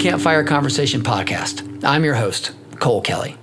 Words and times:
Campfire 0.00 0.44
Conversation 0.44 1.02
Podcast. 1.02 1.84
I'm 1.84 2.04
your 2.04 2.14
host, 2.14 2.52
Cole 2.76 3.02
Kelly. 3.02 3.36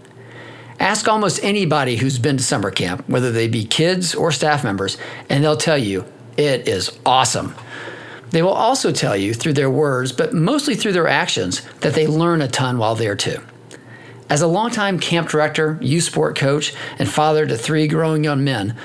Ask 0.80 1.08
almost 1.08 1.44
anybody 1.44 1.98
who's 1.98 2.18
been 2.18 2.38
to 2.38 2.44
summer 2.44 2.72
camp, 2.72 3.08
whether 3.08 3.32
they 3.32 3.48
be 3.48 3.64
kids 3.64 4.16
or 4.16 4.32
staff 4.32 4.64
members, 4.64 4.98
and 5.30 5.44
they'll 5.44 5.56
tell 5.56 5.78
you 5.78 6.04
it 6.36 6.68
is 6.68 6.98
awesome. 7.06 7.54
They 8.32 8.42
will 8.42 8.50
also 8.50 8.92
tell 8.92 9.16
you 9.16 9.36
through 9.36 9.54
their 9.54 9.70
words, 9.70 10.12
but 10.12 10.34
mostly 10.34 10.74
through 10.74 10.94
their 10.94 11.08
actions, 11.08 11.62
that 11.82 11.94
they 11.94 12.08
learn 12.08 12.42
a 12.42 12.48
ton 12.48 12.80
while 12.80 12.96
there 12.96 13.16
too. 13.16 13.40
As 14.28 14.42
a 14.42 14.48
longtime 14.48 15.00
camp 15.00 15.30
director, 15.30 15.78
youth 15.80 16.06
sport 16.06 16.36
coach, 16.36 16.74
and 16.98 17.08
father 17.08 17.46
to 17.46 17.56
three 17.56 17.88
growing 17.88 18.24
young 18.24 18.44
men, 18.44 18.76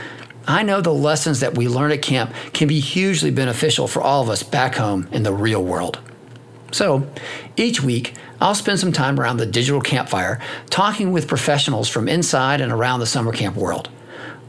I 0.46 0.62
know 0.62 0.82
the 0.82 0.92
lessons 0.92 1.40
that 1.40 1.56
we 1.56 1.68
learn 1.68 1.90
at 1.90 2.02
camp 2.02 2.34
can 2.52 2.68
be 2.68 2.80
hugely 2.80 3.30
beneficial 3.30 3.88
for 3.88 4.02
all 4.02 4.20
of 4.20 4.28
us 4.28 4.42
back 4.42 4.74
home 4.74 5.08
in 5.10 5.22
the 5.22 5.32
real 5.32 5.64
world. 5.64 6.00
So, 6.72 7.06
each 7.56 7.82
week, 7.82 8.14
I'll 8.40 8.54
spend 8.54 8.80
some 8.80 8.92
time 8.92 9.20
around 9.20 9.36
the 9.36 9.46
digital 9.46 9.80
campfire 9.80 10.40
talking 10.70 11.12
with 11.12 11.28
professionals 11.28 11.88
from 11.88 12.08
inside 12.08 12.60
and 12.60 12.72
around 12.72 13.00
the 13.00 13.06
summer 13.06 13.32
camp 13.32 13.56
world. 13.56 13.90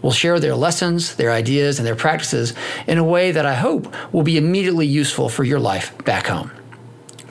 We'll 0.02 0.14
share 0.14 0.40
their 0.40 0.56
lessons, 0.56 1.16
their 1.16 1.32
ideas, 1.32 1.80
and 1.80 1.88
their 1.88 1.96
practices 1.96 2.54
in 2.88 2.98
a 2.98 3.04
way 3.04 3.32
that 3.32 3.46
I 3.46 3.54
hope 3.54 3.94
will 4.14 4.24
be 4.24 4.38
immediately 4.38 4.88
useful 4.88 5.30
for 5.30 5.44
your 5.44 5.60
life 5.60 5.98
back 6.06 6.28
home. 6.28 6.52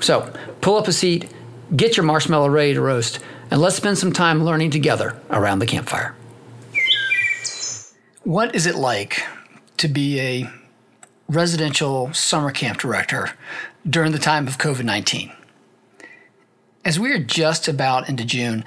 So, 0.00 0.32
pull 0.60 0.76
up 0.76 0.88
a 0.88 0.92
seat, 0.92 1.30
get 1.74 1.96
your 1.96 2.04
marshmallow 2.04 2.48
ready 2.48 2.74
to 2.74 2.80
roast, 2.80 3.18
and 3.50 3.60
let's 3.60 3.76
spend 3.76 3.98
some 3.98 4.12
time 4.12 4.44
learning 4.44 4.70
together 4.70 5.18
around 5.30 5.58
the 5.58 5.66
campfire. 5.66 6.14
What 8.24 8.54
is 8.54 8.66
it 8.66 8.74
like 8.74 9.22
to 9.78 9.88
be 9.88 10.20
a 10.20 10.50
residential 11.28 12.12
summer 12.12 12.50
camp 12.50 12.78
director 12.78 13.30
during 13.88 14.12
the 14.12 14.18
time 14.18 14.46
of 14.46 14.58
COVID 14.58 14.84
19? 14.84 15.32
As 16.84 16.98
we 16.98 17.12
are 17.12 17.22
just 17.22 17.68
about 17.68 18.08
into 18.08 18.24
June, 18.24 18.64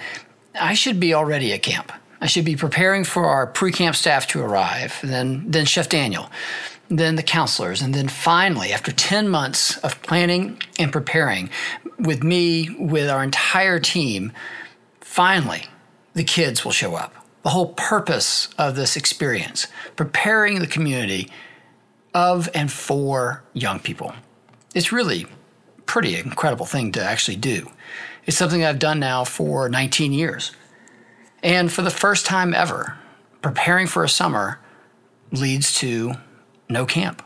I 0.59 0.73
should 0.73 0.99
be 0.99 1.13
already 1.13 1.51
at 1.53 1.63
camp. 1.63 1.91
I 2.21 2.27
should 2.27 2.45
be 2.45 2.55
preparing 2.55 3.03
for 3.03 3.25
our 3.25 3.45
pre 3.45 3.71
camp 3.71 3.95
staff 3.95 4.27
to 4.27 4.41
arrive, 4.41 4.99
then, 5.03 5.49
then 5.51 5.65
Chef 5.65 5.89
Daniel, 5.89 6.31
then 6.89 7.15
the 7.15 7.23
counselors, 7.23 7.81
and 7.81 7.93
then 7.93 8.07
finally, 8.07 8.71
after 8.71 8.91
10 8.91 9.27
months 9.27 9.77
of 9.79 10.01
planning 10.01 10.61
and 10.79 10.91
preparing 10.91 11.49
with 11.99 12.23
me, 12.23 12.69
with 12.79 13.09
our 13.09 13.23
entire 13.23 13.79
team, 13.79 14.31
finally, 15.01 15.63
the 16.13 16.23
kids 16.23 16.63
will 16.63 16.71
show 16.71 16.95
up 16.95 17.13
the 17.45 17.51
whole 17.51 17.73
purpose 17.73 18.49
of 18.57 18.75
this 18.75 18.97
experience, 18.97 19.67
preparing 19.95 20.57
the 20.57 20.67
community 20.67 21.29
of 22.15 22.49
and 22.55 22.71
for 22.71 23.43
young 23.53 23.77
people. 23.79 24.15
It's 24.75 24.91
really 24.91 25.25
pretty 25.85 26.17
incredible 26.19 26.65
thing 26.65 26.91
to 26.91 27.01
actually 27.01 27.37
do. 27.37 27.71
It's 28.25 28.37
something 28.37 28.63
I've 28.63 28.77
done 28.77 28.99
now 28.99 29.23
for 29.23 29.69
19 29.69 30.11
years. 30.11 30.51
And 31.41 31.71
for 31.71 31.81
the 31.81 31.89
first 31.89 32.25
time 32.25 32.53
ever, 32.53 32.97
preparing 33.41 33.87
for 33.87 34.03
a 34.03 34.09
summer 34.09 34.59
leads 35.31 35.73
to 35.75 36.15
no 36.69 36.85
camp. 36.85 37.23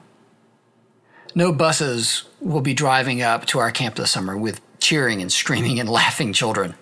No 1.34 1.52
buses 1.52 2.26
will 2.40 2.62
be 2.62 2.74
driving 2.74 3.22
up 3.22 3.46
to 3.48 3.60
our 3.60 3.72
camp 3.72 3.96
this 3.96 4.12
summer 4.12 4.38
with 4.38 4.62
cheering 4.80 5.22
and 5.22 5.32
screaming 5.32 5.80
and 5.80 5.90
laughing 6.02 6.34
children. 6.34 6.76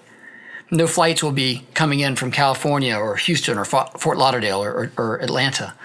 No 0.70 0.86
flights 0.86 1.24
will 1.24 1.32
be 1.32 1.66
coming 1.76 2.02
in 2.02 2.18
from 2.18 2.32
California 2.32 2.96
or 2.96 3.16
Houston 3.16 3.58
or 3.58 3.64
Fort 3.64 4.18
Lauderdale 4.18 4.62
or, 4.62 4.72
or, 4.72 4.92
or 4.98 5.22
Atlanta. 5.22 5.76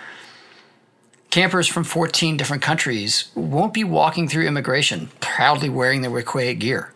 Campers 1.33 1.67
from 1.67 1.85
14 1.85 2.37
different 2.37 2.63
countries 2.63 3.31
won't 3.35 3.73
be 3.73 3.85
walking 3.85 4.29
through 4.29 4.47
immigration 4.47 5.11
proudly 5.21 5.71
wearing 5.71 6.03
their 6.03 6.11
Weequahic 6.11 6.59
gear. 6.59 6.93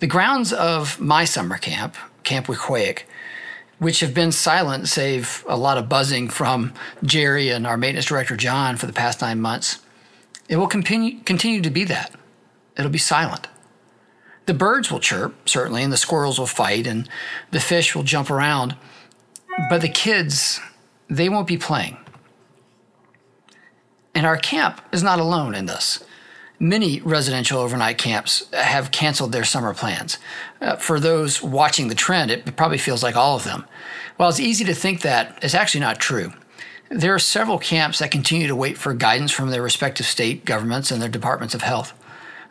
The 0.00 0.08
grounds 0.08 0.52
of 0.52 0.98
my 0.98 1.24
summer 1.24 1.56
camp, 1.56 1.94
Camp 2.24 2.46
Weequahic, 2.46 3.02
which 3.78 4.00
have 4.00 4.14
been 4.14 4.32
silent 4.32 4.88
save 4.88 5.44
a 5.48 5.56
lot 5.56 5.78
of 5.78 5.88
buzzing 5.88 6.28
from 6.28 6.74
Jerry 7.04 7.50
and 7.50 7.68
our 7.68 7.76
maintenance 7.76 8.06
director 8.06 8.36
John 8.36 8.76
for 8.76 8.86
the 8.86 8.92
past 8.92 9.20
nine 9.20 9.40
months, 9.40 9.78
it 10.48 10.56
will 10.56 10.66
continue, 10.66 11.20
continue 11.20 11.60
to 11.60 11.70
be 11.70 11.84
that. 11.84 12.12
It'll 12.76 12.90
be 12.90 12.98
silent. 12.98 13.46
The 14.46 14.54
birds 14.54 14.90
will 14.90 14.98
chirp, 14.98 15.48
certainly, 15.48 15.84
and 15.84 15.92
the 15.92 15.96
squirrels 15.96 16.40
will 16.40 16.48
fight, 16.48 16.84
and 16.84 17.08
the 17.52 17.60
fish 17.60 17.94
will 17.94 18.02
jump 18.02 18.28
around. 18.28 18.74
But 19.68 19.82
the 19.82 19.88
kids, 19.88 20.58
they 21.08 21.28
won't 21.28 21.46
be 21.46 21.58
playing. 21.58 21.96
And 24.14 24.26
our 24.26 24.36
camp 24.36 24.80
is 24.92 25.02
not 25.02 25.20
alone 25.20 25.54
in 25.54 25.66
this. 25.66 26.04
Many 26.58 27.00
residential 27.00 27.58
overnight 27.58 27.96
camps 27.96 28.46
have 28.52 28.90
canceled 28.90 29.32
their 29.32 29.44
summer 29.44 29.72
plans. 29.72 30.18
Uh, 30.60 30.76
for 30.76 31.00
those 31.00 31.42
watching 31.42 31.88
the 31.88 31.94
trend, 31.94 32.30
it 32.30 32.56
probably 32.56 32.76
feels 32.76 33.02
like 33.02 33.16
all 33.16 33.36
of 33.36 33.44
them. 33.44 33.64
While 34.16 34.28
it's 34.28 34.40
easy 34.40 34.64
to 34.66 34.74
think 34.74 35.00
that, 35.00 35.38
it's 35.42 35.54
actually 35.54 35.80
not 35.80 35.98
true. 35.98 36.32
There 36.90 37.14
are 37.14 37.20
several 37.20 37.58
camps 37.58 38.00
that 38.00 38.10
continue 38.10 38.46
to 38.48 38.56
wait 38.56 38.76
for 38.76 38.92
guidance 38.92 39.32
from 39.32 39.50
their 39.50 39.62
respective 39.62 40.06
state 40.06 40.44
governments 40.44 40.90
and 40.90 41.00
their 41.00 41.08
departments 41.08 41.54
of 41.54 41.62
health. 41.62 41.94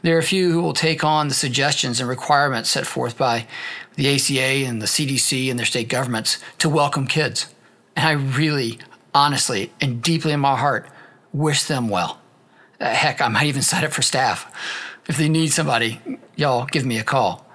There 0.02 0.16
are 0.16 0.20
a 0.20 0.24
few 0.24 0.54
who 0.54 0.62
will 0.62 0.74
take 0.74 1.04
on 1.04 1.28
the 1.28 1.34
suggestions 1.34 2.00
and 2.00 2.08
requirements 2.08 2.70
set 2.70 2.88
forth 2.88 3.18
by 3.18 3.48
the 3.96 4.16
ACA 4.16 4.66
and 4.66 4.82
the 4.82 4.86
CDC 4.86 5.50
and 5.50 5.60
their 5.60 5.66
state 5.66 5.90
governments 5.90 6.38
to 6.60 6.70
welcome 6.70 7.06
kids. 7.06 7.54
And 7.98 8.08
I 8.08 8.12
really, 8.14 8.80
honestly, 9.14 9.74
and 9.82 10.02
deeply 10.02 10.32
in 10.32 10.40
my 10.40 10.56
heart, 10.56 10.90
wish 11.34 11.64
them 11.64 11.90
well. 11.90 12.20
Uh, 12.80 12.90
heck, 12.90 13.22
I 13.22 13.28
might 13.28 13.48
even 13.48 13.62
sign 13.62 13.84
up 13.84 13.92
for 13.92 14.02
staff. 14.02 14.52
If 15.08 15.18
they 15.18 15.30
need 15.30 15.52
somebody, 15.52 16.00
y'all 16.36 16.66
give 16.66 16.86
me 16.86 16.98
a 16.98 17.04
call. 17.04 17.46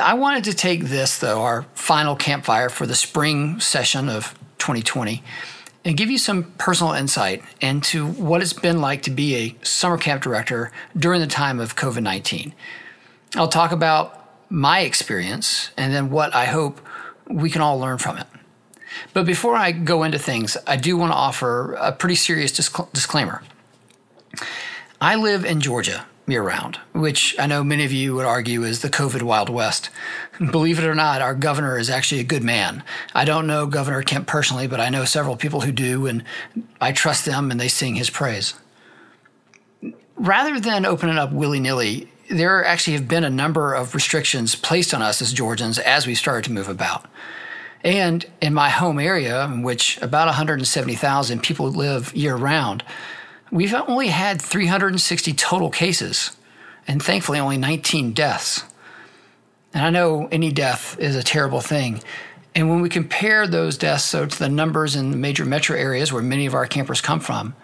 I 0.00 0.14
wanted 0.14 0.44
to 0.44 0.54
take 0.54 0.84
this, 0.84 1.18
though, 1.18 1.42
our 1.42 1.62
final 1.74 2.16
campfire 2.16 2.68
for 2.68 2.86
the 2.86 2.94
spring 2.94 3.60
session 3.60 4.08
of 4.08 4.34
2020, 4.58 5.22
and 5.84 5.96
give 5.96 6.10
you 6.10 6.18
some 6.18 6.52
personal 6.58 6.92
insight 6.92 7.42
into 7.60 8.06
what 8.06 8.40
it's 8.40 8.52
been 8.52 8.80
like 8.80 9.02
to 9.02 9.10
be 9.10 9.34
a 9.34 9.56
summer 9.64 9.98
camp 9.98 10.22
director 10.22 10.70
during 10.96 11.20
the 11.20 11.26
time 11.26 11.60
of 11.60 11.76
COVID 11.76 12.02
19. 12.02 12.54
I'll 13.34 13.48
talk 13.48 13.72
about 13.72 14.22
my 14.48 14.80
experience 14.80 15.70
and 15.76 15.92
then 15.92 16.10
what 16.10 16.34
I 16.34 16.44
hope 16.44 16.80
we 17.28 17.50
can 17.50 17.62
all 17.62 17.78
learn 17.78 17.98
from 17.98 18.18
it. 18.18 18.26
But 19.12 19.26
before 19.26 19.56
I 19.56 19.72
go 19.72 20.02
into 20.02 20.18
things, 20.18 20.56
I 20.66 20.76
do 20.76 20.96
want 20.96 21.12
to 21.12 21.16
offer 21.16 21.74
a 21.74 21.92
pretty 21.92 22.14
serious 22.14 22.52
disclaimer. 22.52 23.42
I 25.00 25.16
live 25.16 25.44
in 25.44 25.60
Georgia, 25.60 26.06
year 26.26 26.42
round, 26.42 26.78
which 26.92 27.34
I 27.38 27.46
know 27.46 27.64
many 27.64 27.84
of 27.84 27.92
you 27.92 28.14
would 28.14 28.24
argue 28.24 28.62
is 28.62 28.80
the 28.80 28.88
COVID 28.88 29.22
Wild 29.22 29.48
West. 29.48 29.90
Believe 30.38 30.78
it 30.78 30.84
or 30.84 30.94
not, 30.94 31.20
our 31.20 31.34
governor 31.34 31.78
is 31.78 31.90
actually 31.90 32.20
a 32.20 32.24
good 32.24 32.44
man. 32.44 32.82
I 33.14 33.24
don't 33.24 33.46
know 33.46 33.66
Governor 33.66 34.02
Kemp 34.02 34.26
personally, 34.26 34.66
but 34.66 34.80
I 34.80 34.88
know 34.88 35.04
several 35.04 35.36
people 35.36 35.62
who 35.62 35.72
do, 35.72 36.06
and 36.06 36.24
I 36.80 36.92
trust 36.92 37.24
them 37.24 37.50
and 37.50 37.60
they 37.60 37.68
sing 37.68 37.96
his 37.96 38.10
praise. 38.10 38.54
Rather 40.16 40.60
than 40.60 40.86
opening 40.86 41.18
up 41.18 41.32
willy 41.32 41.58
nilly, 41.58 42.08
there 42.30 42.64
actually 42.64 42.94
have 42.94 43.08
been 43.08 43.24
a 43.24 43.30
number 43.30 43.74
of 43.74 43.94
restrictions 43.94 44.54
placed 44.54 44.94
on 44.94 45.02
us 45.02 45.20
as 45.20 45.32
Georgians 45.32 45.78
as 45.78 46.06
we 46.06 46.14
started 46.14 46.44
to 46.44 46.52
move 46.52 46.68
about. 46.68 47.06
And 47.84 48.24
in 48.40 48.54
my 48.54 48.68
home 48.68 48.98
area, 48.98 49.44
in 49.44 49.62
which 49.62 50.00
about 50.00 50.26
170,000 50.26 51.42
people 51.42 51.68
live 51.70 52.14
year 52.14 52.36
round, 52.36 52.84
We've 53.52 53.74
only 53.74 54.08
had 54.08 54.40
360 54.40 55.34
total 55.34 55.68
cases, 55.68 56.34
and 56.88 57.02
thankfully 57.02 57.38
only 57.38 57.58
19 57.58 58.14
deaths. 58.14 58.64
And 59.74 59.84
I 59.84 59.90
know 59.90 60.26
any 60.32 60.50
death 60.50 60.98
is 60.98 61.16
a 61.16 61.22
terrible 61.22 61.60
thing. 61.60 62.02
And 62.54 62.70
when 62.70 62.80
we 62.80 62.88
compare 62.88 63.46
those 63.46 63.76
deaths 63.76 64.04
so 64.04 64.24
to 64.24 64.38
the 64.38 64.48
numbers 64.48 64.96
in 64.96 65.10
the 65.10 65.18
major 65.18 65.44
metro 65.44 65.76
areas 65.76 66.10
where 66.10 66.22
many 66.22 66.46
of 66.46 66.54
our 66.54 66.66
campers 66.66 67.02
come 67.02 67.20
from, 67.20 67.54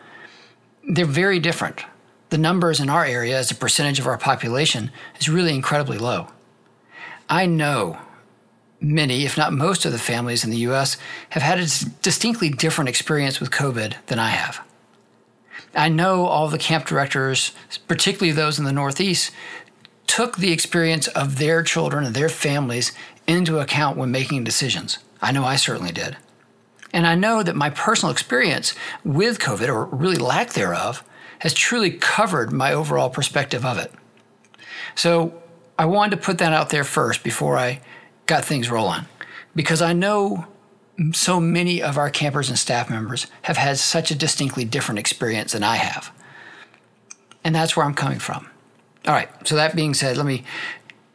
they're 0.87 1.06
very 1.06 1.41
different. 1.41 1.82
The 2.29 2.38
numbers 2.38 2.81
in 2.81 2.91
our 2.91 3.06
area 3.06 3.38
as 3.38 3.50
a 3.50 3.55
percentage 3.55 3.99
of 3.99 4.06
our 4.06 4.19
population 4.19 4.91
is 5.19 5.31
really 5.31 5.55
incredibly 5.55 5.97
low. 5.97 6.29
I 7.31 7.47
know 7.47 7.99
many, 8.81 9.25
if 9.25 9.37
not 9.37 9.53
most 9.53 9.85
of 9.85 9.93
the 9.93 9.99
families 9.99 10.45
in 10.45 10.51
the 10.51 10.59
US 10.59 10.97
have 11.31 11.43
had 11.43 11.59
a 11.59 11.67
distinctly 12.03 12.49
different 12.49 12.89
experience 12.89 13.41
with 13.41 13.51
COVID 13.51 13.95
than 14.07 14.19
I 14.19 14.31
have. 14.31 14.61
I 15.75 15.89
know 15.89 16.27
all 16.27 16.49
the 16.49 16.59
camp 16.59 16.87
directors, 16.87 17.53
particularly 17.87 18.33
those 18.33 18.59
in 18.59 18.65
the 18.65 18.73
Northeast, 18.73 19.33
took 20.07 20.39
the 20.39 20.53
experience 20.53 21.07
of 21.09 21.39
their 21.39 21.63
children 21.63 22.05
and 22.05 22.15
their 22.15 22.29
families 22.29 22.93
into 23.27 23.59
account 23.59 23.97
when 23.97 24.11
making 24.11 24.45
decisions. 24.45 24.99
I 25.21 25.33
know 25.33 25.45
I 25.45 25.57
certainly 25.57 25.93
did. 25.93 26.17
And 26.93 27.07
I 27.07 27.15
know 27.15 27.43
that 27.43 27.55
my 27.55 27.71
personal 27.71 28.11
experience 28.11 28.75
with 29.05 29.39
COVID, 29.39 29.69
or 29.69 29.85
really 29.85 30.17
lack 30.17 30.55
thereof, 30.55 31.05
has 31.41 31.53
truly 31.53 31.91
covered 31.91 32.53
my 32.53 32.73
overall 32.73 33.11
perspective 33.11 33.65
of 33.65 33.79
it. 33.79 33.93
So 34.95 35.43
I 35.79 35.85
wanted 35.85 36.17
to 36.17 36.23
put 36.23 36.39
that 36.39 36.53
out 36.53 36.71
there 36.71 36.85
first 36.85 37.23
before 37.23 37.59
I 37.59 37.81
got 38.29 38.45
things 38.45 38.71
rolling, 38.71 39.07
because 39.57 39.83
I 39.83 39.93
know 39.93 40.47
so 41.13 41.41
many 41.41 41.83
of 41.83 41.99
our 41.99 42.11
campers 42.11 42.49
and 42.49 42.59
staff 42.59 42.89
members 42.89 43.27
have 43.43 43.57
had 43.57 43.79
such 43.79 44.13
a 44.13 44.15
distinctly 44.15 44.65
different 44.65 45.01
experience 45.01 45.53
than 45.53 45.65
I 45.65 45.77
have. 45.77 46.13
And 47.43 47.55
that's 47.55 47.77
where 47.77 47.87
I'm 47.87 47.95
coming 47.95 48.19
from. 48.19 48.49
All 49.07 49.15
right, 49.15 49.29
so 49.47 49.55
that 49.57 49.75
being 49.75 49.95
said, 49.95 50.17
let 50.17 50.27
me 50.27 50.45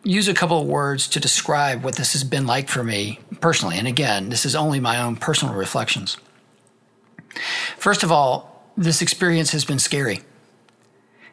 use 0.03 0.27
a 0.27 0.33
couple 0.33 0.59
of 0.59 0.67
words 0.67 1.07
to 1.09 1.19
describe 1.19 1.83
what 1.83 1.95
this 1.95 2.13
has 2.13 2.23
been 2.23 2.45
like 2.45 2.67
for 2.67 2.83
me 2.83 3.19
personally. 3.39 3.77
And 3.77 3.87
again, 3.87 4.29
this 4.29 4.45
is 4.45 4.55
only 4.55 4.79
my 4.79 4.99
own 5.01 5.15
personal 5.15 5.53
reflections. 5.53 6.17
First 7.77 8.03
of 8.03 8.11
all, 8.11 8.63
this 8.75 9.01
experience 9.01 9.51
has 9.51 9.65
been 9.65 9.79
scary. 9.79 10.21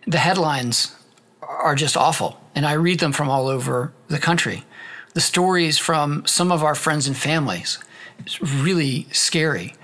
The 0.06 0.18
headlines 0.18 0.94
are 1.40 1.74
just 1.74 1.96
awful, 1.96 2.40
and 2.54 2.66
I 2.66 2.72
read 2.72 3.00
them 3.00 3.12
from 3.12 3.30
all 3.30 3.48
over 3.48 3.92
the 4.08 4.18
country. 4.18 4.64
The 5.14 5.20
stories 5.20 5.76
from 5.76 6.24
some 6.26 6.52
of 6.52 6.62
our 6.62 6.74
friends 6.74 7.06
and 7.06 7.16
families, 7.16 7.78
it's 8.18 8.40
really 8.40 9.08
scary. 9.12 9.74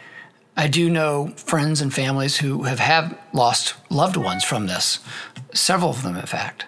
I 0.57 0.69
do 0.69 0.89
know 0.89 1.29
friends 1.37 1.81
and 1.81 1.93
families 1.93 2.39
who 2.39 2.63
have 2.63 2.79
have 2.79 3.19
lost 3.33 3.75
loved 3.91 4.17
ones 4.17 4.45
from 4.45 4.67
this, 4.67 5.01
several 5.53 5.91
of 5.91 6.03
them, 6.03 6.17
in 6.17 6.27
fact. 6.27 6.65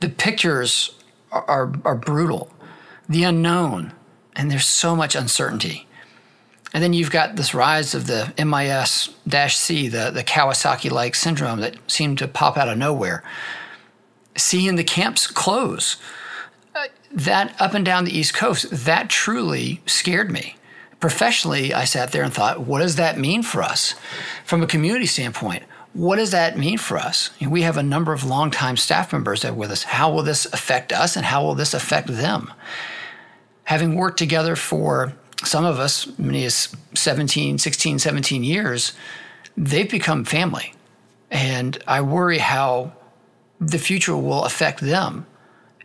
The 0.00 0.08
pictures 0.08 0.96
are, 1.32 1.44
are, 1.44 1.72
are 1.84 1.96
brutal, 1.96 2.50
the 3.08 3.24
unknown, 3.24 3.92
and 4.36 4.50
there's 4.50 4.66
so 4.66 4.96
much 4.96 5.14
uncertainty. 5.14 5.86
And 6.72 6.82
then 6.82 6.92
you've 6.92 7.10
got 7.10 7.36
this 7.36 7.52
rise 7.52 7.94
of 7.94 8.06
the 8.06 8.32
MIS 8.38 9.10
C, 9.54 9.88
the, 9.88 10.10
the 10.10 10.22
Kawasaki 10.22 10.90
like 10.90 11.16
syndrome 11.16 11.60
that 11.60 11.76
seemed 11.90 12.18
to 12.18 12.28
pop 12.28 12.56
out 12.56 12.68
of 12.68 12.78
nowhere. 12.78 13.24
Seeing 14.36 14.76
the 14.76 14.84
camps 14.84 15.26
close, 15.26 15.96
that 17.10 17.54
up 17.60 17.74
and 17.74 17.84
down 17.84 18.04
the 18.04 18.16
East 18.16 18.34
Coast, 18.34 18.70
that 18.70 19.10
truly 19.10 19.80
scared 19.86 20.30
me 20.30 20.56
professionally, 21.00 21.72
I 21.72 21.84
sat 21.84 22.12
there 22.12 22.22
and 22.22 22.32
thought, 22.32 22.60
what 22.60 22.80
does 22.80 22.96
that 22.96 23.18
mean 23.18 23.42
for 23.42 23.62
us? 23.62 23.94
From 24.44 24.62
a 24.62 24.66
community 24.66 25.06
standpoint, 25.06 25.64
what 25.94 26.16
does 26.16 26.30
that 26.30 26.56
mean 26.56 26.78
for 26.78 26.98
us? 26.98 27.30
We 27.40 27.62
have 27.62 27.76
a 27.76 27.82
number 27.82 28.12
of 28.12 28.22
longtime 28.22 28.76
staff 28.76 29.12
members 29.12 29.42
that 29.42 29.52
are 29.52 29.54
with 29.54 29.70
us. 29.70 29.82
How 29.82 30.12
will 30.12 30.22
this 30.22 30.44
affect 30.46 30.92
us 30.92 31.16
and 31.16 31.24
how 31.24 31.42
will 31.42 31.54
this 31.54 31.74
affect 31.74 32.08
them? 32.08 32.52
Having 33.64 33.96
worked 33.96 34.18
together 34.18 34.54
for 34.54 35.14
some 35.42 35.64
of 35.64 35.80
us, 35.80 36.06
many 36.18 36.44
as 36.44 36.68
17, 36.94 37.58
16, 37.58 37.98
17 37.98 38.44
years, 38.44 38.92
they've 39.56 39.90
become 39.90 40.24
family. 40.24 40.74
And 41.30 41.82
I 41.88 42.02
worry 42.02 42.38
how 42.38 42.92
the 43.58 43.78
future 43.78 44.16
will 44.16 44.44
affect 44.44 44.80
them 44.80 45.26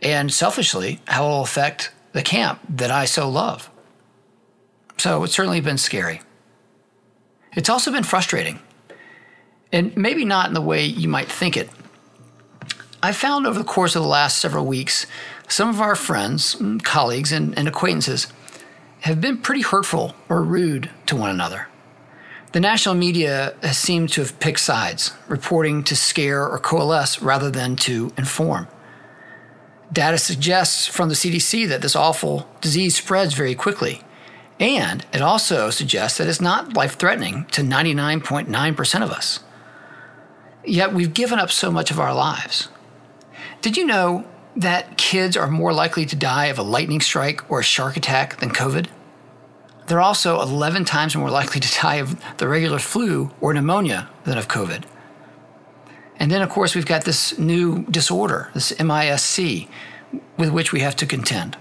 and 0.02 0.32
selfishly 0.32 1.00
how 1.06 1.26
it 1.26 1.28
will 1.28 1.42
affect 1.42 1.90
the 2.12 2.22
camp 2.22 2.60
that 2.68 2.90
I 2.90 3.04
so 3.04 3.28
love. 3.28 3.70
So 4.98 5.24
it's 5.24 5.34
certainly 5.34 5.60
been 5.60 5.78
scary. 5.78 6.22
It's 7.54 7.68
also 7.68 7.90
been 7.90 8.04
frustrating, 8.04 8.60
and 9.72 9.96
maybe 9.96 10.24
not 10.24 10.48
in 10.48 10.54
the 10.54 10.60
way 10.60 10.84
you 10.84 11.08
might 11.08 11.30
think 11.30 11.56
it. 11.56 11.70
I 13.02 13.12
found 13.12 13.46
over 13.46 13.58
the 13.58 13.64
course 13.64 13.94
of 13.94 14.02
the 14.02 14.08
last 14.08 14.38
several 14.38 14.66
weeks, 14.66 15.06
some 15.48 15.68
of 15.68 15.80
our 15.80 15.94
friends, 15.94 16.56
mm, 16.56 16.82
colleagues, 16.82 17.32
and, 17.32 17.56
and 17.56 17.68
acquaintances 17.68 18.26
have 19.00 19.20
been 19.20 19.38
pretty 19.38 19.62
hurtful 19.62 20.14
or 20.28 20.42
rude 20.42 20.90
to 21.06 21.16
one 21.16 21.30
another. 21.30 21.68
The 22.52 22.60
national 22.60 22.94
media 22.94 23.54
has 23.62 23.78
seemed 23.78 24.10
to 24.10 24.22
have 24.22 24.40
picked 24.40 24.60
sides, 24.60 25.12
reporting 25.28 25.84
to 25.84 25.96
scare 25.96 26.48
or 26.48 26.58
coalesce 26.58 27.20
rather 27.20 27.50
than 27.50 27.76
to 27.76 28.12
inform. 28.16 28.68
Data 29.92 30.18
suggests 30.18 30.86
from 30.86 31.08
the 31.08 31.14
CDC 31.14 31.68
that 31.68 31.82
this 31.82 31.96
awful 31.96 32.48
disease 32.60 32.96
spreads 32.96 33.34
very 33.34 33.54
quickly 33.54 34.02
and 34.58 35.04
it 35.12 35.20
also 35.20 35.70
suggests 35.70 36.18
that 36.18 36.28
it's 36.28 36.40
not 36.40 36.74
life 36.74 36.96
threatening 36.96 37.44
to 37.52 37.62
99.9% 37.62 39.02
of 39.02 39.10
us. 39.10 39.40
Yet 40.64 40.94
we've 40.94 41.12
given 41.12 41.38
up 41.38 41.50
so 41.50 41.70
much 41.70 41.90
of 41.90 42.00
our 42.00 42.14
lives. 42.14 42.68
Did 43.60 43.76
you 43.76 43.84
know 43.84 44.24
that 44.56 44.96
kids 44.96 45.36
are 45.36 45.50
more 45.50 45.72
likely 45.72 46.06
to 46.06 46.16
die 46.16 46.46
of 46.46 46.58
a 46.58 46.62
lightning 46.62 47.00
strike 47.00 47.48
or 47.50 47.60
a 47.60 47.64
shark 47.64 47.96
attack 47.96 48.38
than 48.38 48.50
COVID? 48.50 48.86
They're 49.86 50.00
also 50.00 50.40
11 50.40 50.86
times 50.86 51.14
more 51.14 51.30
likely 51.30 51.60
to 51.60 51.80
die 51.80 51.96
of 51.96 52.20
the 52.38 52.48
regular 52.48 52.78
flu 52.78 53.30
or 53.40 53.52
pneumonia 53.52 54.08
than 54.24 54.38
of 54.38 54.48
COVID. 54.48 54.84
And 56.18 56.30
then, 56.30 56.42
of 56.42 56.48
course, 56.48 56.74
we've 56.74 56.86
got 56.86 57.04
this 57.04 57.38
new 57.38 57.84
disorder, 57.84 58.50
this 58.54 58.78
MIS-C, 58.82 59.68
with 60.36 60.50
which 60.50 60.72
we 60.72 60.80
have 60.80 60.96
to 60.96 61.06
contend. 61.06 61.56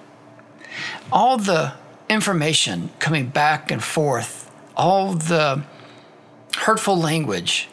All 1.12 1.38
the 1.38 1.74
information 2.10 2.90
coming 3.00 3.28
back 3.28 3.72
and 3.72 3.84
forth, 3.84 4.52
all 4.76 5.14
the 5.14 5.64
hurtful 6.56 6.98
language, 6.98 7.70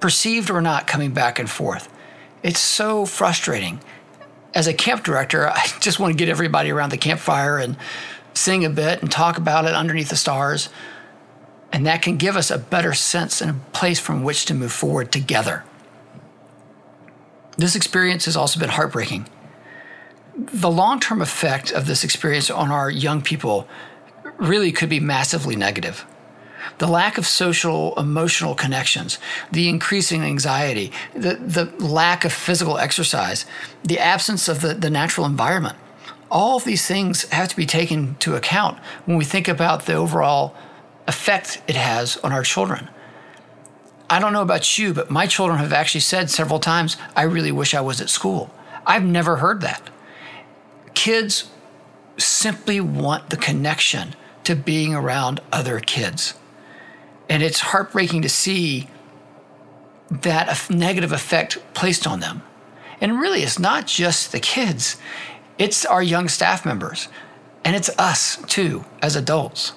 perceived 0.00 0.50
or 0.50 0.60
not, 0.60 0.86
coming 0.86 1.12
back 1.12 1.38
and 1.38 1.48
forth. 1.48 1.92
It's 2.42 2.60
so 2.60 3.06
frustrating. 3.06 3.80
As 4.54 4.66
a 4.66 4.74
camp 4.74 5.04
director, 5.04 5.48
I 5.54 5.66
just 5.80 6.00
want 6.00 6.12
to 6.12 6.18
get 6.18 6.28
everybody 6.28 6.70
around 6.70 6.90
the 6.90 6.98
campfire 6.98 7.58
and 7.58 7.76
sing 8.34 8.64
a 8.64 8.70
bit 8.70 9.02
and 9.02 9.10
talk 9.10 9.38
about 9.38 9.64
it 9.64 9.72
underneath 9.72 10.10
the 10.10 10.16
stars. 10.16 10.68
And 11.72 11.86
that 11.86 12.02
can 12.02 12.16
give 12.16 12.36
us 12.36 12.50
a 12.50 12.58
better 12.58 12.92
sense 12.92 13.40
and 13.40 13.50
a 13.50 13.54
place 13.72 13.98
from 13.98 14.22
which 14.22 14.46
to 14.46 14.54
move 14.54 14.72
forward 14.72 15.10
together. 15.10 15.64
This 17.58 17.76
experience 17.76 18.26
has 18.26 18.36
also 18.36 18.60
been 18.60 18.70
heartbreaking 18.70 19.28
the 20.36 20.70
long 20.70 21.00
term 21.00 21.22
effect 21.22 21.72
of 21.72 21.86
this 21.86 22.04
experience 22.04 22.50
on 22.50 22.70
our 22.70 22.90
young 22.90 23.22
people 23.22 23.66
really 24.38 24.72
could 24.72 24.88
be 24.88 25.00
massively 25.00 25.56
negative. 25.56 26.04
The 26.78 26.86
lack 26.86 27.16
of 27.16 27.26
social 27.26 27.98
emotional 27.98 28.54
connections, 28.54 29.18
the 29.50 29.68
increasing 29.68 30.22
anxiety, 30.22 30.92
the, 31.14 31.34
the 31.34 31.64
lack 31.82 32.24
of 32.24 32.32
physical 32.32 32.76
exercise, 32.76 33.46
the 33.82 33.98
absence 33.98 34.48
of 34.48 34.60
the, 34.60 34.74
the 34.74 34.90
natural 34.90 35.26
environment, 35.26 35.76
all 36.30 36.56
of 36.56 36.64
these 36.64 36.86
things 36.86 37.22
have 37.30 37.48
to 37.48 37.56
be 37.56 37.66
taken 37.66 37.98
into 38.08 38.34
account 38.34 38.78
when 39.06 39.16
we 39.16 39.24
think 39.24 39.48
about 39.48 39.86
the 39.86 39.94
overall 39.94 40.54
effect 41.06 41.62
it 41.66 41.76
has 41.76 42.18
on 42.18 42.32
our 42.32 42.42
children. 42.42 42.88
I 44.08 44.18
don't 44.20 44.32
know 44.32 44.42
about 44.42 44.78
you, 44.78 44.94
but 44.94 45.10
my 45.10 45.26
children 45.26 45.58
have 45.58 45.72
actually 45.72 46.00
said 46.00 46.30
several 46.30 46.60
times, 46.60 46.96
I 47.16 47.22
really 47.22 47.52
wish 47.52 47.74
I 47.74 47.80
was 47.80 48.00
at 48.00 48.08
school. 48.08 48.50
I've 48.86 49.04
never 49.04 49.36
heard 49.36 49.60
that 49.62 49.90
kids 50.96 51.50
simply 52.16 52.80
want 52.80 53.30
the 53.30 53.36
connection 53.36 54.16
to 54.42 54.56
being 54.56 54.94
around 54.94 55.38
other 55.52 55.78
kids. 55.78 56.34
And 57.28 57.42
it's 57.42 57.60
heartbreaking 57.60 58.22
to 58.22 58.28
see 58.28 58.88
that 60.10 60.68
negative 60.70 61.12
effect 61.12 61.58
placed 61.74 62.06
on 62.06 62.20
them. 62.20 62.42
And 63.00 63.20
really, 63.20 63.42
it's 63.42 63.58
not 63.58 63.86
just 63.86 64.32
the 64.32 64.40
kids, 64.40 64.96
it's 65.58 65.84
our 65.84 66.02
young 66.02 66.28
staff 66.28 66.64
members. 66.64 67.08
And 67.64 67.76
it's 67.76 67.90
us 67.98 68.42
too, 68.46 68.84
as 69.02 69.16
adults. 69.16 69.74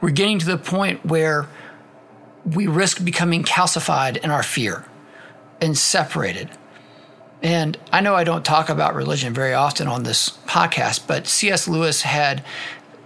We're 0.00 0.10
getting 0.10 0.38
to 0.38 0.46
the 0.46 0.58
point 0.58 1.04
where 1.04 1.48
we 2.46 2.66
risk 2.66 3.04
becoming 3.04 3.42
calcified 3.42 4.16
in 4.18 4.30
our 4.30 4.42
fear 4.42 4.86
and 5.60 5.76
separated 5.76 6.48
and 7.42 7.78
I 7.92 8.00
know 8.00 8.14
I 8.14 8.24
don't 8.24 8.44
talk 8.44 8.68
about 8.68 8.94
religion 8.94 9.34
very 9.34 9.54
often 9.54 9.88
on 9.88 10.02
this 10.02 10.30
podcast, 10.46 11.06
but 11.06 11.26
C.S. 11.26 11.68
Lewis 11.68 12.02
had 12.02 12.40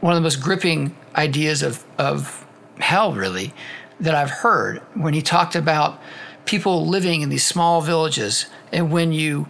one 0.01 0.13
of 0.13 0.17
the 0.17 0.23
most 0.23 0.41
gripping 0.41 0.97
ideas 1.17 1.63
of, 1.63 1.85
of 1.99 2.47
hell, 2.79 3.13
really, 3.13 3.53
that 3.99 4.15
I've 4.15 4.31
heard 4.31 4.79
when 4.95 5.15
he 5.15 5.21
talked 5.21 5.57
about 5.57 6.01
people 6.47 6.87
living 6.87 7.21
in 7.21 7.29
these 7.29 7.45
small 7.45 7.81
villages. 7.81 8.47
And 8.73 8.91
when 8.91 9.13
you 9.13 9.49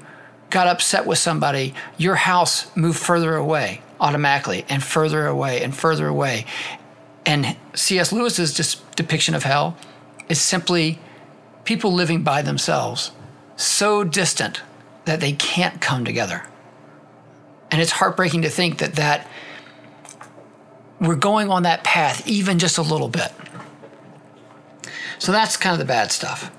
got 0.49 0.66
upset 0.66 1.06
with 1.06 1.18
somebody, 1.18 1.75
your 1.97 2.16
house 2.16 2.75
moved 2.76 2.99
further 2.99 3.37
away 3.37 3.82
automatically 4.00 4.64
and 4.68 4.82
further 4.82 5.26
away 5.26 5.62
and 5.62 5.76
further 5.76 6.09
away. 6.09 6.47
And 7.27 7.57
C.S. 7.75 8.12
Lewis's 8.12 8.55
depiction 8.97 9.35
of 9.35 9.43
hell 9.43 9.77
is 10.29 10.41
simply 10.41 10.99
people 11.65 11.93
living 11.93 12.23
by 12.23 12.43
themselves, 12.43 13.12
so 13.57 14.05
distant 14.05 14.62
that 15.05 15.21
they 15.21 15.33
can't 15.33 15.81
come 15.81 16.05
together. 16.05 16.45
And 17.71 17.81
it's 17.81 17.93
heartbreaking 17.93 18.43
to 18.43 18.49
think 18.49 18.79
that 18.79 18.95
that 18.95 19.29
we're 21.00 21.17
going 21.17 21.50
on 21.50 21.62
that 21.62 21.85
path 21.85 22.27
even 22.27 22.59
just 22.59 22.79
a 22.79 22.83
little 22.83 23.09
bit. 23.09 23.33
So 25.19 25.33
that's 25.33 25.57
kind 25.57 25.73
of 25.73 25.79
the 25.79 25.85
bad 25.85 26.12
stuff. 26.12 26.50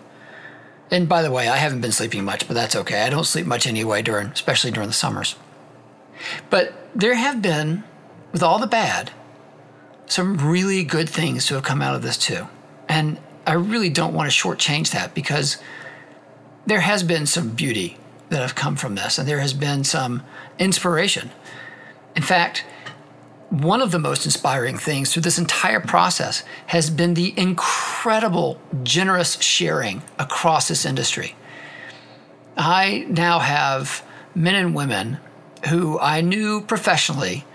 And 0.90 1.08
by 1.08 1.22
the 1.22 1.32
way, 1.32 1.48
I 1.48 1.58
haven't 1.58 1.82
been 1.82 1.92
sleeping 1.92 2.24
much, 2.24 2.48
but 2.48 2.54
that's 2.54 2.76
okay. 2.76 3.02
I 3.02 3.10
don't 3.10 3.26
sleep 3.26 3.46
much 3.46 3.66
anyway 3.66 4.02
during 4.02 4.28
especially 4.28 4.72
during 4.72 4.90
the 4.90 4.94
summers. 4.94 5.36
But 6.50 6.74
there 6.94 7.16
have 7.16 7.42
been 7.42 7.84
with 8.32 8.44
all 8.44 8.60
the 8.60 8.68
bad 8.68 9.12
some 10.12 10.36
really 10.36 10.84
good 10.84 11.10
things 11.10 11.46
to 11.46 11.54
have 11.54 11.64
come 11.64 11.82
out 11.82 11.96
of 11.96 12.02
this 12.02 12.18
too. 12.18 12.46
And 12.90 13.18
I 13.48 13.54
really 13.54 13.90
don't 13.90 14.14
want 14.14 14.30
to 14.30 14.38
shortchange 14.38 14.92
that 14.92 15.14
because 15.14 15.56
there 16.66 16.82
has 16.82 17.02
been 17.02 17.26
some 17.26 17.52
beauty 17.52 17.98
that 18.28 18.42
have 18.42 18.54
come 18.54 18.76
from 18.76 18.96
this, 18.96 19.18
and 19.18 19.26
there 19.26 19.40
has 19.40 19.54
been 19.54 19.86
some 19.86 20.24
inspiration. 20.60 21.32
In 22.14 22.24
fact, 22.24 22.66
one 23.50 23.82
of 23.82 23.92
the 23.92 24.00
most 24.00 24.26
inspiring 24.26 24.78
things 24.78 25.14
through 25.14 25.22
this 25.22 25.38
entire 25.40 25.80
process 25.80 26.44
has 26.68 26.90
been 26.90 27.14
the 27.14 27.34
incredible 27.38 28.60
generous 28.84 29.42
sharing 29.42 30.02
across 30.20 30.68
this 30.68 30.86
industry. 30.86 31.36
I 32.58 33.06
now 33.08 33.40
have 33.40 34.06
men 34.36 34.56
and 34.56 34.76
women 34.76 35.20
who 35.70 35.98
I 36.00 36.20
knew 36.20 36.62
professionally 36.62 37.46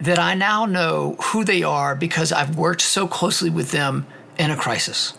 that 0.00 0.18
I 0.18 0.34
now 0.34 0.66
know 0.66 1.16
who 1.20 1.44
they 1.44 1.62
are 1.62 1.94
because 1.94 2.32
I've 2.32 2.56
worked 2.56 2.82
so 2.82 3.06
closely 3.06 3.50
with 3.50 3.70
them 3.70 4.06
in 4.38 4.50
a 4.50 4.56
crisis. 4.56 5.14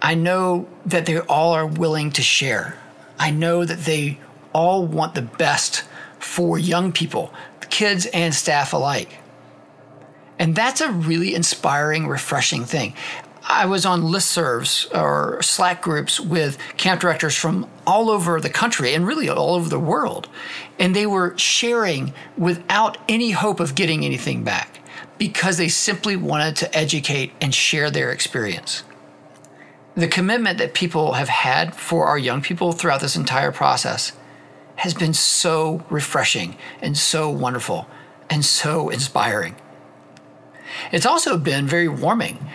I 0.00 0.14
know 0.14 0.68
that 0.84 1.06
they 1.06 1.20
all 1.20 1.52
are 1.52 1.66
willing 1.66 2.10
to 2.12 2.22
share. 2.22 2.76
I 3.18 3.30
know 3.30 3.64
that 3.64 3.84
they 3.84 4.18
all 4.52 4.84
want 4.84 5.14
the 5.14 5.22
best 5.22 5.84
for 6.18 6.58
young 6.58 6.92
people, 6.92 7.32
kids 7.70 8.06
and 8.06 8.34
staff 8.34 8.72
alike. 8.72 9.18
And 10.38 10.56
that's 10.56 10.80
a 10.80 10.90
really 10.90 11.34
inspiring, 11.34 12.08
refreshing 12.08 12.64
thing. 12.64 12.94
I 13.44 13.66
was 13.66 13.84
on 13.84 14.02
listservs 14.02 14.92
or 14.94 15.42
Slack 15.42 15.82
groups 15.82 16.20
with 16.20 16.58
camp 16.76 17.00
directors 17.00 17.36
from 17.36 17.68
all 17.86 18.08
over 18.10 18.40
the 18.40 18.50
country 18.50 18.94
and 18.94 19.06
really 19.06 19.28
all 19.28 19.54
over 19.54 19.68
the 19.68 19.80
world. 19.80 20.28
And 20.78 20.94
they 20.94 21.06
were 21.06 21.36
sharing 21.36 22.14
without 22.36 22.98
any 23.08 23.32
hope 23.32 23.58
of 23.58 23.74
getting 23.74 24.04
anything 24.04 24.44
back 24.44 24.80
because 25.18 25.56
they 25.56 25.68
simply 25.68 26.16
wanted 26.16 26.56
to 26.56 26.76
educate 26.76 27.32
and 27.40 27.54
share 27.54 27.90
their 27.90 28.12
experience. 28.12 28.84
The 29.94 30.08
commitment 30.08 30.58
that 30.58 30.72
people 30.72 31.14
have 31.14 31.28
had 31.28 31.74
for 31.74 32.06
our 32.06 32.18
young 32.18 32.42
people 32.42 32.72
throughout 32.72 33.00
this 33.00 33.16
entire 33.16 33.52
process 33.52 34.12
has 34.76 34.94
been 34.94 35.14
so 35.14 35.84
refreshing 35.90 36.56
and 36.80 36.96
so 36.96 37.28
wonderful 37.28 37.86
and 38.30 38.44
so 38.44 38.88
inspiring. 38.88 39.56
It's 40.90 41.06
also 41.06 41.36
been 41.36 41.66
very 41.66 41.88
warming. 41.88 42.46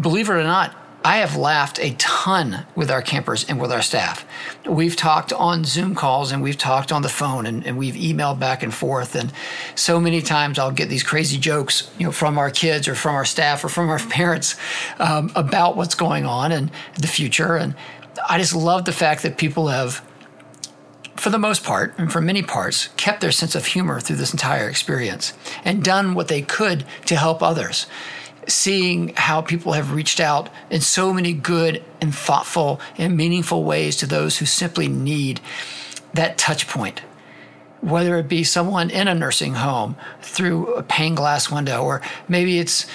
Believe 0.00 0.28
it 0.28 0.32
or 0.32 0.42
not, 0.42 0.74
I 1.06 1.18
have 1.18 1.36
laughed 1.36 1.78
a 1.80 1.90
ton 1.98 2.64
with 2.74 2.90
our 2.90 3.02
campers 3.02 3.44
and 3.46 3.60
with 3.60 3.70
our 3.70 3.82
staff. 3.82 4.24
We've 4.64 4.96
talked 4.96 5.34
on 5.34 5.64
Zoom 5.64 5.94
calls 5.94 6.32
and 6.32 6.42
we've 6.42 6.56
talked 6.56 6.92
on 6.92 7.02
the 7.02 7.10
phone 7.10 7.44
and, 7.44 7.66
and, 7.66 7.76
we've 7.76 7.94
emailed 7.94 8.38
back 8.38 8.62
and 8.62 8.72
forth. 8.72 9.14
And 9.14 9.30
so 9.74 10.00
many 10.00 10.22
times 10.22 10.58
I'll 10.58 10.70
get 10.70 10.88
these 10.88 11.02
crazy 11.02 11.36
jokes, 11.36 11.90
you 11.98 12.06
know, 12.06 12.12
from 12.12 12.38
our 12.38 12.50
kids 12.50 12.88
or 12.88 12.94
from 12.94 13.16
our 13.16 13.26
staff 13.26 13.62
or 13.62 13.68
from 13.68 13.90
our 13.90 13.98
parents 14.08 14.56
um, 14.98 15.30
about 15.36 15.76
what's 15.76 15.94
going 15.94 16.24
on 16.24 16.52
and 16.52 16.70
the 16.98 17.06
future. 17.06 17.56
And 17.56 17.74
I 18.26 18.38
just 18.38 18.54
love 18.54 18.86
the 18.86 18.92
fact 18.92 19.24
that 19.24 19.36
people 19.36 19.68
have 19.68 20.02
for 21.24 21.30
the 21.30 21.38
most 21.38 21.64
part, 21.64 21.94
and 21.96 22.12
for 22.12 22.20
many 22.20 22.42
parts, 22.42 22.88
kept 22.98 23.22
their 23.22 23.32
sense 23.32 23.54
of 23.54 23.64
humor 23.64 23.98
through 23.98 24.16
this 24.16 24.34
entire 24.34 24.68
experience 24.68 25.32
and 25.64 25.82
done 25.82 26.12
what 26.12 26.28
they 26.28 26.42
could 26.42 26.84
to 27.06 27.16
help 27.16 27.42
others. 27.42 27.86
Seeing 28.46 29.14
how 29.16 29.40
people 29.40 29.72
have 29.72 29.94
reached 29.94 30.20
out 30.20 30.50
in 30.68 30.82
so 30.82 31.14
many 31.14 31.32
good 31.32 31.82
and 31.98 32.14
thoughtful 32.14 32.78
and 32.98 33.16
meaningful 33.16 33.64
ways 33.64 33.96
to 33.96 34.06
those 34.06 34.36
who 34.36 34.44
simply 34.44 34.86
need 34.86 35.40
that 36.12 36.36
touch 36.36 36.68
point 36.68 37.00
whether 37.84 38.16
it 38.16 38.28
be 38.28 38.42
someone 38.42 38.88
in 38.88 39.08
a 39.08 39.14
nursing 39.14 39.54
home 39.54 39.94
through 40.22 40.74
a 40.74 40.82
pane 40.82 41.14
glass 41.14 41.50
window, 41.50 41.82
or 41.82 42.00
maybe 42.28 42.58
it's 42.58 42.86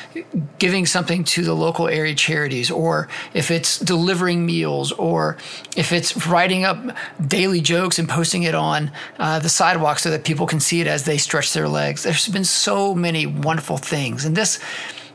giving 0.57 0.85
something 0.87 1.23
to 1.23 1.43
the 1.43 1.53
local 1.53 1.87
area 1.87 2.15
charities, 2.15 2.71
or 2.71 3.07
if 3.33 3.51
it's 3.51 3.77
delivering 3.77 4.45
meals, 4.45 4.91
or 4.93 5.37
if 5.77 5.91
it's 5.91 6.25
writing 6.25 6.65
up 6.65 6.77
daily 7.25 7.61
jokes 7.61 7.99
and 7.99 8.09
posting 8.09 8.43
it 8.43 8.55
on 8.55 8.91
uh, 9.19 9.37
the 9.37 9.49
sidewalk 9.49 9.99
so 9.99 10.09
that 10.09 10.23
people 10.23 10.47
can 10.47 10.59
see 10.59 10.81
it 10.81 10.87
as 10.87 11.03
they 11.03 11.19
stretch 11.19 11.53
their 11.53 11.67
legs. 11.67 12.01
There's 12.01 12.27
been 12.27 12.43
so 12.43 12.95
many 12.95 13.27
wonderful 13.27 13.77
things, 13.77 14.25
and 14.25 14.35
this 14.35 14.59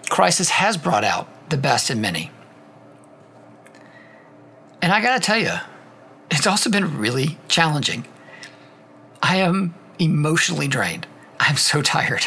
crisis 0.09 0.51
has 0.51 0.77
brought 0.77 1.05
out 1.05 1.51
the 1.51 1.57
best 1.57 1.91
in 1.91 2.01
many. 2.01 2.31
And 4.81 4.93
I 4.93 5.01
got 5.01 5.21
to 5.21 5.21
tell 5.21 5.39
you, 5.39 5.55
it's 6.31 6.47
also 6.47 6.71
been 6.71 6.99
really 6.99 7.39
challenging. 7.49 8.07
I 9.25 9.37
am 9.37 9.75
emotionally 9.99 10.69
drained. 10.69 11.07
I'm 11.41 11.57
so 11.57 11.81
tired. 11.81 12.27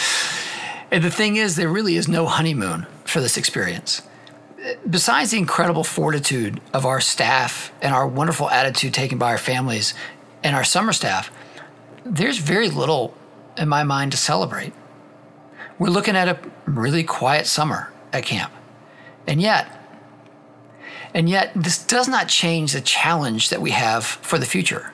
and 0.90 1.02
the 1.02 1.10
thing 1.10 1.36
is, 1.36 1.56
there 1.56 1.70
really 1.70 1.96
is 1.96 2.06
no 2.06 2.26
honeymoon 2.26 2.86
for 3.06 3.22
this 3.22 3.38
experience. 3.38 4.02
Besides 4.88 5.30
the 5.30 5.38
incredible 5.38 5.84
fortitude 5.84 6.60
of 6.74 6.84
our 6.84 7.00
staff 7.00 7.72
and 7.80 7.94
our 7.94 8.06
wonderful 8.06 8.50
attitude 8.50 8.92
taken 8.92 9.16
by 9.16 9.30
our 9.30 9.38
families 9.38 9.94
and 10.44 10.54
our 10.54 10.64
summer 10.64 10.92
staff, 10.92 11.32
there's 12.04 12.36
very 12.36 12.68
little 12.68 13.16
in 13.56 13.66
my 13.66 13.82
mind 13.82 14.12
to 14.12 14.18
celebrate. 14.18 14.74
We're 15.78 15.88
looking 15.88 16.14
at 16.14 16.28
a 16.28 16.38
really 16.66 17.04
quiet 17.04 17.46
summer 17.46 17.90
at 18.12 18.26
camp. 18.26 18.52
And 19.26 19.40
yet, 19.40 19.66
and 21.14 21.26
yet, 21.26 21.52
this 21.54 21.82
does 21.82 22.06
not 22.06 22.28
change 22.28 22.74
the 22.74 22.82
challenge 22.82 23.48
that 23.48 23.62
we 23.62 23.70
have 23.70 24.04
for 24.04 24.36
the 24.36 24.44
future 24.44 24.92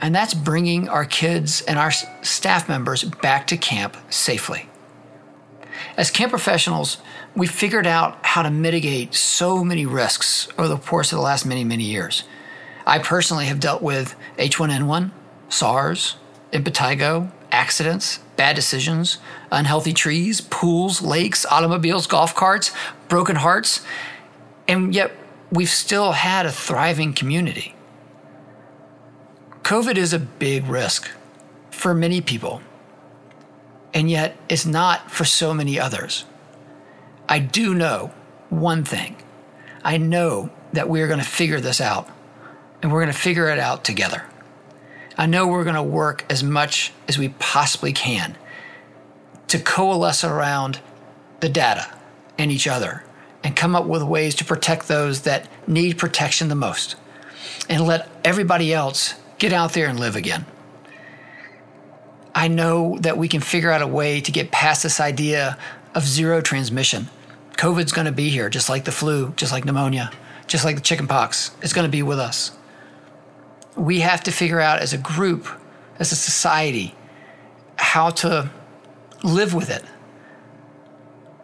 and 0.00 0.14
that's 0.14 0.34
bringing 0.34 0.88
our 0.88 1.04
kids 1.04 1.62
and 1.62 1.78
our 1.78 1.90
staff 1.90 2.68
members 2.68 3.04
back 3.04 3.46
to 3.48 3.56
camp 3.56 3.96
safely. 4.10 4.68
As 5.96 6.10
camp 6.10 6.30
professionals, 6.30 6.98
we 7.36 7.46
figured 7.46 7.86
out 7.86 8.18
how 8.22 8.42
to 8.42 8.50
mitigate 8.50 9.14
so 9.14 9.64
many 9.64 9.86
risks 9.86 10.48
over 10.58 10.68
the 10.68 10.76
course 10.76 11.12
of 11.12 11.18
the 11.18 11.22
last 11.22 11.46
many, 11.46 11.64
many 11.64 11.84
years. 11.84 12.24
I 12.86 12.98
personally 12.98 13.46
have 13.46 13.60
dealt 13.60 13.82
with 13.82 14.14
H1N1, 14.38 15.10
SARS, 15.48 16.16
impetigo, 16.52 17.30
accidents, 17.50 18.18
bad 18.36 18.56
decisions, 18.56 19.18
unhealthy 19.50 19.92
trees, 19.92 20.40
pools, 20.40 21.00
lakes, 21.00 21.46
automobiles, 21.46 22.06
golf 22.06 22.34
carts, 22.34 22.72
broken 23.08 23.36
hearts, 23.36 23.80
and 24.66 24.94
yet 24.94 25.12
we've 25.50 25.70
still 25.70 26.12
had 26.12 26.46
a 26.46 26.52
thriving 26.52 27.12
community. 27.12 27.73
COVID 29.64 29.96
is 29.96 30.12
a 30.12 30.18
big 30.18 30.66
risk 30.66 31.10
for 31.70 31.94
many 31.94 32.20
people, 32.20 32.60
and 33.94 34.10
yet 34.10 34.36
it's 34.46 34.66
not 34.66 35.10
for 35.10 35.24
so 35.24 35.54
many 35.54 35.80
others. 35.80 36.26
I 37.30 37.38
do 37.38 37.74
know 37.74 38.12
one 38.50 38.84
thing 38.84 39.16
I 39.82 39.96
know 39.96 40.50
that 40.74 40.90
we're 40.90 41.06
going 41.06 41.18
to 41.18 41.24
figure 41.24 41.60
this 41.60 41.80
out, 41.80 42.10
and 42.82 42.92
we're 42.92 43.00
going 43.00 43.12
to 43.12 43.18
figure 43.18 43.48
it 43.48 43.58
out 43.58 43.84
together. 43.84 44.24
I 45.16 45.24
know 45.24 45.46
we're 45.46 45.64
going 45.64 45.76
to 45.76 45.82
work 45.82 46.26
as 46.28 46.44
much 46.44 46.92
as 47.08 47.16
we 47.16 47.30
possibly 47.30 47.94
can 47.94 48.36
to 49.48 49.58
coalesce 49.58 50.24
around 50.24 50.80
the 51.40 51.48
data 51.48 51.90
and 52.36 52.52
each 52.52 52.66
other 52.66 53.02
and 53.42 53.56
come 53.56 53.74
up 53.74 53.86
with 53.86 54.02
ways 54.02 54.34
to 54.34 54.44
protect 54.44 54.88
those 54.88 55.22
that 55.22 55.48
need 55.66 55.96
protection 55.96 56.48
the 56.48 56.54
most 56.54 56.96
and 57.70 57.86
let 57.86 58.10
everybody 58.24 58.74
else 58.74 59.14
get 59.44 59.52
out 59.52 59.74
there 59.74 59.88
and 59.88 60.00
live 60.00 60.16
again. 60.16 60.46
I 62.34 62.48
know 62.48 62.96
that 63.00 63.18
we 63.18 63.28
can 63.28 63.42
figure 63.42 63.70
out 63.70 63.82
a 63.82 63.86
way 63.86 64.22
to 64.22 64.32
get 64.32 64.50
past 64.50 64.82
this 64.82 65.00
idea 65.00 65.58
of 65.94 66.06
zero 66.06 66.40
transmission. 66.40 67.10
COVID's 67.58 67.92
going 67.92 68.06
to 68.06 68.12
be 68.12 68.30
here, 68.30 68.48
just 68.48 68.70
like 68.70 68.86
the 68.86 68.90
flu, 68.90 69.34
just 69.36 69.52
like 69.52 69.66
pneumonia, 69.66 70.10
just 70.46 70.64
like 70.64 70.76
the 70.76 70.80
chickenpox. 70.80 71.50
It's 71.60 71.74
going 71.74 71.84
to 71.84 71.90
be 71.90 72.02
with 72.02 72.18
us. 72.18 72.56
We 73.76 74.00
have 74.00 74.22
to 74.22 74.32
figure 74.32 74.60
out 74.60 74.78
as 74.78 74.94
a 74.94 74.98
group, 74.98 75.46
as 75.98 76.10
a 76.10 76.16
society, 76.16 76.94
how 77.76 78.08
to 78.24 78.50
live 79.22 79.52
with 79.52 79.68
it 79.68 79.84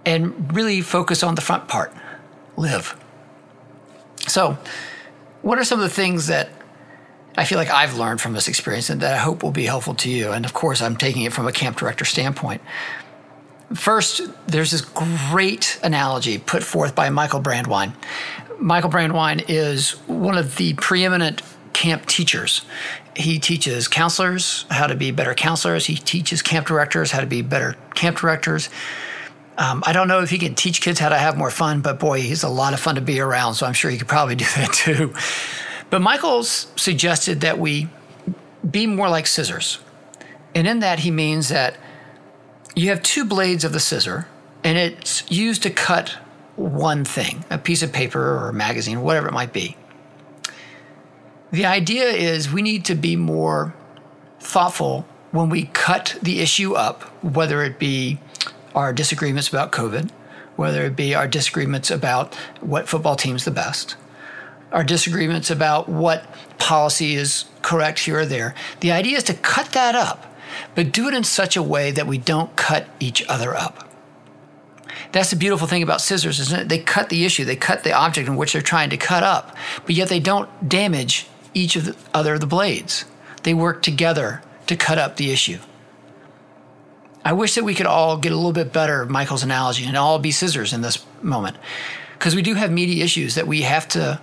and 0.06 0.54
really 0.54 0.80
focus 0.80 1.22
on 1.22 1.34
the 1.34 1.42
front 1.42 1.68
part 1.68 1.92
live. 2.56 2.98
So, 4.26 4.56
what 5.42 5.58
are 5.58 5.64
some 5.64 5.78
of 5.78 5.82
the 5.82 5.94
things 5.94 6.28
that 6.28 6.48
I 7.36 7.44
feel 7.44 7.58
like 7.58 7.70
I've 7.70 7.96
learned 7.96 8.20
from 8.20 8.32
this 8.32 8.48
experience 8.48 8.90
and 8.90 9.00
that 9.00 9.14
I 9.14 9.18
hope 9.18 9.42
will 9.42 9.50
be 9.50 9.66
helpful 9.66 9.94
to 9.96 10.10
you. 10.10 10.32
And 10.32 10.44
of 10.44 10.52
course, 10.52 10.82
I'm 10.82 10.96
taking 10.96 11.22
it 11.22 11.32
from 11.32 11.46
a 11.46 11.52
camp 11.52 11.76
director 11.76 12.04
standpoint. 12.04 12.60
First, 13.74 14.22
there's 14.48 14.72
this 14.72 14.80
great 14.80 15.78
analogy 15.82 16.38
put 16.38 16.64
forth 16.64 16.94
by 16.94 17.08
Michael 17.08 17.40
Brandwein. 17.40 17.92
Michael 18.58 18.90
Brandwein 18.90 19.44
is 19.48 19.92
one 20.06 20.36
of 20.36 20.56
the 20.56 20.74
preeminent 20.74 21.42
camp 21.72 22.06
teachers. 22.06 22.62
He 23.14 23.38
teaches 23.38 23.86
counselors 23.86 24.66
how 24.70 24.88
to 24.88 24.96
be 24.96 25.12
better 25.12 25.34
counselors. 25.34 25.86
He 25.86 25.94
teaches 25.94 26.42
camp 26.42 26.66
directors 26.66 27.12
how 27.12 27.20
to 27.20 27.26
be 27.26 27.42
better 27.42 27.76
camp 27.94 28.18
directors. 28.18 28.68
Um, 29.56 29.82
I 29.86 29.92
don't 29.92 30.08
know 30.08 30.20
if 30.22 30.30
he 30.30 30.38
can 30.38 30.54
teach 30.54 30.80
kids 30.80 30.98
how 30.98 31.10
to 31.10 31.18
have 31.18 31.36
more 31.36 31.50
fun, 31.50 31.80
but 31.80 31.98
boy, 32.00 32.20
he's 32.20 32.42
a 32.42 32.48
lot 32.48 32.72
of 32.72 32.80
fun 32.80 32.96
to 32.96 33.00
be 33.00 33.20
around. 33.20 33.54
So 33.54 33.66
I'm 33.66 33.72
sure 33.72 33.90
he 33.90 33.98
could 33.98 34.08
probably 34.08 34.34
do 34.34 34.44
that 34.56 34.72
too. 34.72 35.14
But 35.90 36.00
Michael's 36.00 36.68
suggested 36.76 37.40
that 37.40 37.58
we 37.58 37.88
be 38.68 38.86
more 38.86 39.08
like 39.08 39.26
scissors. 39.26 39.80
And 40.54 40.66
in 40.66 40.78
that, 40.80 41.00
he 41.00 41.10
means 41.10 41.48
that 41.48 41.76
you 42.74 42.90
have 42.90 43.02
two 43.02 43.24
blades 43.24 43.64
of 43.64 43.72
the 43.72 43.80
scissor, 43.80 44.28
and 44.62 44.78
it's 44.78 45.28
used 45.30 45.62
to 45.64 45.70
cut 45.70 46.16
one 46.56 47.04
thing 47.04 47.44
a 47.50 47.58
piece 47.58 47.82
of 47.82 47.92
paper 47.92 48.20
or 48.20 48.48
a 48.48 48.52
magazine, 48.52 49.02
whatever 49.02 49.28
it 49.28 49.32
might 49.32 49.52
be. 49.52 49.76
The 51.52 51.66
idea 51.66 52.04
is 52.04 52.52
we 52.52 52.62
need 52.62 52.84
to 52.84 52.94
be 52.94 53.16
more 53.16 53.74
thoughtful 54.38 55.06
when 55.32 55.48
we 55.48 55.64
cut 55.66 56.16
the 56.22 56.40
issue 56.40 56.74
up, 56.74 57.02
whether 57.24 57.62
it 57.62 57.78
be 57.78 58.18
our 58.74 58.92
disagreements 58.92 59.48
about 59.48 59.72
COVID, 59.72 60.10
whether 60.56 60.84
it 60.84 60.94
be 60.94 61.14
our 61.14 61.26
disagreements 61.26 61.90
about 61.90 62.34
what 62.60 62.88
football 62.88 63.16
team's 63.16 63.44
the 63.44 63.50
best, 63.50 63.96
our 64.72 64.84
disagreements 64.84 65.50
about 65.50 65.88
what 65.88 66.24
policy 66.58 67.14
is 67.14 67.46
correct 67.62 68.00
here 68.00 68.20
or 68.20 68.26
there. 68.26 68.54
The 68.80 68.92
idea 68.92 69.16
is 69.16 69.24
to 69.24 69.34
cut 69.34 69.72
that 69.72 69.94
up, 69.94 70.34
but 70.74 70.92
do 70.92 71.08
it 71.08 71.14
in 71.14 71.24
such 71.24 71.56
a 71.56 71.62
way 71.62 71.90
that 71.90 72.06
we 72.06 72.18
don't 72.18 72.54
cut 72.56 72.86
each 73.00 73.26
other 73.28 73.54
up. 73.54 73.88
That's 75.12 75.30
the 75.30 75.36
beautiful 75.36 75.66
thing 75.66 75.82
about 75.82 76.00
scissors, 76.00 76.38
isn't 76.38 76.60
it? 76.60 76.68
They 76.68 76.78
cut 76.78 77.08
the 77.08 77.24
issue, 77.24 77.44
they 77.44 77.56
cut 77.56 77.82
the 77.82 77.92
object 77.92 78.28
in 78.28 78.36
which 78.36 78.52
they're 78.52 78.62
trying 78.62 78.90
to 78.90 78.96
cut 78.96 79.22
up, 79.22 79.56
but 79.84 79.94
yet 79.94 80.08
they 80.08 80.20
don't 80.20 80.68
damage 80.68 81.26
each 81.52 81.74
of 81.74 81.84
the 81.84 81.96
other 82.14 82.34
of 82.34 82.40
the 82.40 82.46
blades. 82.46 83.04
They 83.42 83.54
work 83.54 83.82
together 83.82 84.42
to 84.66 84.76
cut 84.76 84.98
up 84.98 85.16
the 85.16 85.32
issue. 85.32 85.58
I 87.24 87.32
wish 87.32 87.54
that 87.54 87.64
we 87.64 87.74
could 87.74 87.86
all 87.86 88.16
get 88.16 88.32
a 88.32 88.36
little 88.36 88.52
bit 88.52 88.72
better 88.72 89.02
of 89.02 89.10
Michael's 89.10 89.42
analogy 89.42 89.84
and 89.84 89.96
all 89.96 90.18
be 90.18 90.30
scissors 90.30 90.72
in 90.72 90.80
this 90.80 91.04
moment. 91.22 91.56
Because 92.18 92.34
we 92.34 92.42
do 92.42 92.54
have 92.54 92.70
meaty 92.70 93.02
issues 93.02 93.34
that 93.34 93.46
we 93.46 93.62
have 93.62 93.88
to 93.88 94.20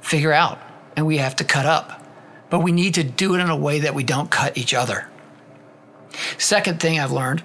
figure 0.00 0.32
out 0.32 0.60
and 0.96 1.06
we 1.06 1.18
have 1.18 1.36
to 1.36 1.44
cut 1.44 1.66
up. 1.66 2.04
But 2.48 2.60
we 2.60 2.72
need 2.72 2.94
to 2.94 3.04
do 3.04 3.34
it 3.34 3.40
in 3.40 3.48
a 3.48 3.56
way 3.56 3.80
that 3.80 3.94
we 3.94 4.02
don't 4.02 4.30
cut 4.30 4.58
each 4.58 4.74
other. 4.74 5.08
Second 6.36 6.80
thing 6.80 6.98
I've 6.98 7.12
learned 7.12 7.42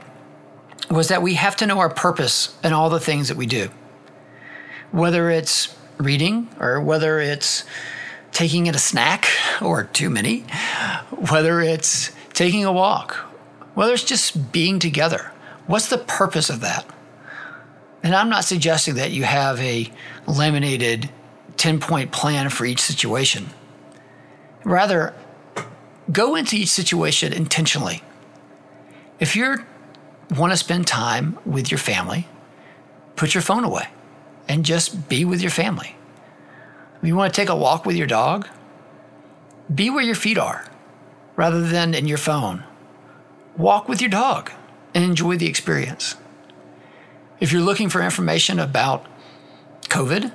was 0.90 1.10
that 1.10 1.22
we 1.22 1.36
have 1.36 1.56
to 1.58 1.68
know 1.68 1.80
our 1.80 1.90
purpose 1.90 2.56
in 2.64 2.74
all 2.74 2.90
the 2.90 3.00
things 3.00 3.28
that 3.28 3.38
we 3.38 3.46
do. 3.46 3.70
Whether 4.92 5.30
it's 5.30 5.76
reading 5.98 6.50
or 6.60 6.82
whether 6.82 7.20
it's 7.20 7.64
taking 8.32 8.68
in 8.68 8.76
a 8.76 8.80
snack 8.80 9.28
or 9.62 9.86
too 9.86 10.10
many, 10.10 10.42
whether 11.30 11.62
it's 11.62 12.12
taking 12.34 12.66
a 12.66 12.72
walk, 12.72 13.16
whether 13.76 13.94
it's 13.94 14.04
just 14.04 14.52
being 14.52 14.80
together. 14.80 15.32
What's 15.68 15.90
the 15.90 15.98
purpose 15.98 16.50
of 16.50 16.62
that? 16.62 16.86
And 18.04 18.14
I'm 18.14 18.30
not 18.30 18.44
suggesting 18.44 18.96
that 18.96 19.12
you 19.12 19.24
have 19.24 19.60
a 19.60 19.92
laminated 20.28 21.10
10 21.58 21.80
point 21.80 22.12
plan 22.12 22.50
for 22.50 22.66
each 22.66 22.82
situation. 22.82 23.50
Rather, 24.64 25.14
go 26.12 26.36
into 26.36 26.56
each 26.56 26.70
situation 26.70 27.34
intentionally. 27.34 28.02
If 29.20 29.36
you 29.36 29.64
want 30.36 30.52
to 30.52 30.58
spend 30.58 30.88
time 30.88 31.38
with 31.46 31.72
your 31.72 31.78
family, 31.78 32.28
put 33.16 33.34
your 33.34 33.42
phone 33.42 33.64
away 33.64 33.88
and 34.48 34.66
just 34.66 35.08
be 35.08 35.24
with 35.26 35.42
your 35.42 35.52
family. 35.52 35.96
If 37.02 37.08
you 37.08 37.16
want 37.16 37.34
to 37.34 37.40
take 37.42 37.50
a 37.50 37.56
walk 37.56 37.86
with 37.86 37.96
your 37.96 38.08
dog, 38.08 38.48
be 39.74 39.90
where 39.90 40.04
your 40.04 40.16
feet 40.16 40.38
are 40.38 40.66
rather 41.36 41.62
than 41.62 41.94
in 41.94 42.08
your 42.08 42.18
phone. 42.18 42.64
Walk 43.58 43.88
with 43.88 44.02
your 44.02 44.10
dog 44.10 44.52
and 44.94 45.04
enjoy 45.04 45.38
the 45.38 45.48
experience. 45.48 46.16
If 47.40 47.52
you're 47.52 47.62
looking 47.62 47.90
for 47.90 48.02
information 48.02 48.60
about 48.60 49.06
COVID, 49.84 50.32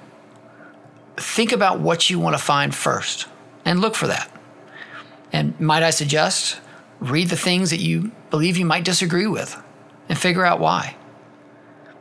think 1.20 1.52
about 1.52 1.80
what 1.80 2.10
you 2.10 2.18
want 2.18 2.36
to 2.36 2.42
find 2.42 2.74
first 2.74 3.26
and 3.64 3.80
look 3.80 3.94
for 3.94 4.06
that. 4.06 4.30
And 5.32 5.58
might 5.60 5.82
I 5.82 5.90
suggest, 5.90 6.60
read 6.98 7.28
the 7.28 7.36
things 7.36 7.70
that 7.70 7.80
you 7.80 8.12
believe 8.30 8.56
you 8.56 8.66
might 8.66 8.84
disagree 8.84 9.26
with 9.26 9.60
and 10.08 10.18
figure 10.18 10.44
out 10.44 10.60
why. 10.60 10.96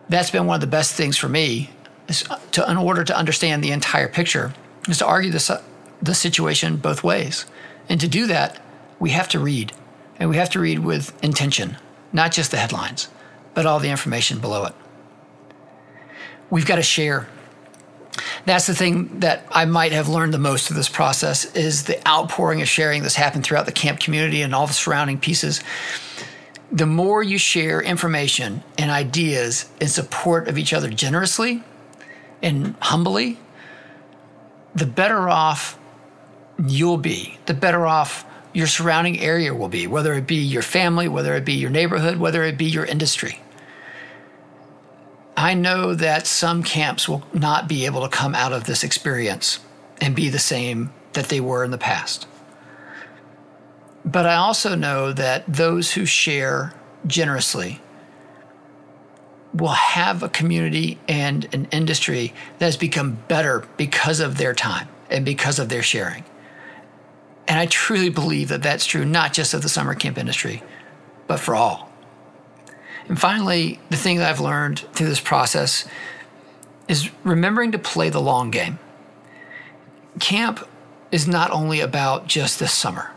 That's 0.07 0.31
been 0.31 0.45
one 0.45 0.55
of 0.55 0.61
the 0.61 0.67
best 0.67 0.95
things 0.95 1.17
for 1.17 1.29
me 1.29 1.69
is 2.07 2.25
uh, 2.29 2.39
to, 2.53 2.69
in 2.69 2.77
order 2.77 3.03
to 3.03 3.15
understand 3.15 3.63
the 3.63 3.71
entire 3.71 4.07
picture, 4.07 4.53
is 4.87 4.97
to 4.97 5.05
argue 5.05 5.31
this, 5.31 5.51
the 6.01 6.15
situation 6.15 6.77
both 6.77 7.03
ways. 7.03 7.45
And 7.87 8.01
to 8.01 8.07
do 8.07 8.25
that, 8.27 8.59
we 8.99 9.11
have 9.11 9.27
to 9.29 9.39
read. 9.39 9.73
And 10.17 10.29
we 10.29 10.37
have 10.37 10.49
to 10.51 10.59
read 10.59 10.79
with 10.79 11.13
intention, 11.23 11.77
not 12.11 12.31
just 12.31 12.51
the 12.51 12.57
headlines, 12.57 13.09
but 13.53 13.65
all 13.65 13.79
the 13.79 13.89
information 13.89 14.39
below 14.39 14.65
it. 14.65 14.73
We've 16.49 16.65
got 16.65 16.77
to 16.77 16.83
share 16.83 17.27
that's 18.45 18.67
the 18.67 18.75
thing 18.75 19.19
that 19.19 19.45
I 19.51 19.65
might 19.65 19.91
have 19.91 20.07
learned 20.07 20.33
the 20.33 20.39
most 20.39 20.67
through 20.67 20.77
this 20.77 20.89
process 20.89 21.45
is 21.55 21.83
the 21.83 22.07
outpouring 22.07 22.61
of 22.61 22.67
sharing 22.67 23.01
that's 23.01 23.15
happened 23.15 23.43
throughout 23.43 23.65
the 23.65 23.71
camp 23.71 23.99
community 23.99 24.41
and 24.41 24.53
all 24.53 24.67
the 24.67 24.73
surrounding 24.73 25.19
pieces. 25.19 25.61
The 26.71 26.85
more 26.85 27.23
you 27.23 27.37
share 27.37 27.81
information 27.81 28.63
and 28.77 28.91
ideas 28.91 29.69
in 29.81 29.87
support 29.87 30.47
of 30.47 30.57
each 30.57 30.73
other 30.73 30.89
generously 30.89 31.63
and 32.41 32.75
humbly, 32.79 33.39
the 34.75 34.85
better 34.85 35.29
off 35.29 35.79
you'll 36.63 36.97
be, 36.97 37.37
the 37.45 37.53
better 37.53 37.85
off 37.87 38.25
your 38.53 38.67
surrounding 38.67 39.19
area 39.19 39.53
will 39.53 39.69
be, 39.69 39.87
whether 39.87 40.13
it 40.13 40.27
be 40.27 40.35
your 40.35 40.61
family, 40.61 41.07
whether 41.07 41.35
it 41.35 41.45
be 41.45 41.53
your 41.53 41.69
neighborhood, 41.69 42.17
whether 42.17 42.43
it 42.43 42.57
be 42.57 42.65
your 42.65 42.85
industry. 42.85 43.41
I 45.39 45.53
know 45.53 45.95
that 45.95 46.27
some 46.27 46.63
camps 46.63 47.07
will 47.07 47.23
not 47.31 47.69
be 47.69 47.85
able 47.85 48.01
to 48.01 48.09
come 48.09 48.35
out 48.35 48.51
of 48.51 48.65
this 48.65 48.83
experience 48.83 49.61
and 50.01 50.13
be 50.13 50.27
the 50.27 50.37
same 50.37 50.91
that 51.13 51.29
they 51.29 51.39
were 51.39 51.63
in 51.63 51.71
the 51.71 51.77
past. 51.77 52.27
But 54.03 54.25
I 54.25 54.35
also 54.35 54.75
know 54.75 55.13
that 55.13 55.45
those 55.47 55.93
who 55.93 56.05
share 56.05 56.73
generously 57.07 57.79
will 59.53 59.69
have 59.69 60.23
a 60.23 60.29
community 60.29 60.99
and 61.07 61.47
an 61.53 61.69
industry 61.71 62.33
that 62.57 62.65
has 62.65 62.75
become 62.75 63.19
better 63.29 63.65
because 63.77 64.19
of 64.19 64.37
their 64.37 64.53
time 64.53 64.89
and 65.09 65.23
because 65.23 65.57
of 65.57 65.69
their 65.69 65.81
sharing. 65.81 66.25
And 67.47 67.57
I 67.57 67.65
truly 67.67 68.09
believe 68.09 68.49
that 68.49 68.61
that's 68.61 68.85
true, 68.85 69.05
not 69.05 69.31
just 69.31 69.53
of 69.53 69.61
the 69.61 69.69
summer 69.69 69.95
camp 69.95 70.17
industry, 70.17 70.61
but 71.27 71.39
for 71.39 71.55
all. 71.55 71.88
And 73.09 73.19
finally, 73.19 73.79
the 73.89 73.97
thing 73.97 74.19
that 74.19 74.29
I've 74.29 74.39
learned 74.39 74.79
through 74.93 75.07
this 75.07 75.19
process 75.19 75.85
is 76.87 77.09
remembering 77.23 77.71
to 77.71 77.79
play 77.79 78.09
the 78.09 78.21
long 78.21 78.51
game. 78.51 78.77
Camp 80.19 80.65
is 81.11 81.27
not 81.27 81.49
only 81.49 81.81
about 81.81 82.27
just 82.27 82.59
this 82.59 82.71
summer, 82.71 83.11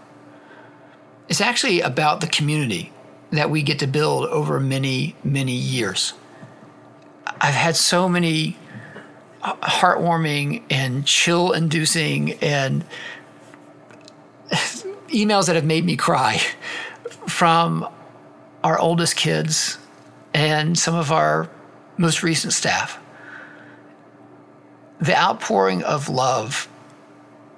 it's 1.29 1.43
actually 1.43 1.83
about 1.83 2.23
the 2.23 2.27
community 2.27 2.91
that 3.31 3.51
we 3.51 3.63
get 3.63 3.79
to 3.81 3.87
build 3.87 4.29
over 4.29 4.59
many, 4.59 5.15
many 5.23 5.53
years. 5.53 6.15
I've 7.27 7.55
had 7.55 7.77
so 7.77 8.09
many 8.09 8.57
heartwarming 9.43 10.63
and 10.71 11.05
chill 11.05 11.53
inducing 11.53 12.33
and 12.35 12.85
emails 15.09 15.47
that 15.47 15.57
have 15.57 15.65
made 15.65 15.85
me 15.85 15.97
cry 15.97 16.41
from 17.27 17.87
our 18.65 18.79
oldest 18.79 19.17
kids 19.17 19.79
and 20.35 20.79
some 20.79 20.95
of 20.95 21.13
our 21.13 21.51
most 21.97 22.23
recent 22.23 22.53
staff. 22.53 22.99
The 25.01 25.17
outpouring 25.19 25.83
of 25.83 26.09
love 26.09 26.69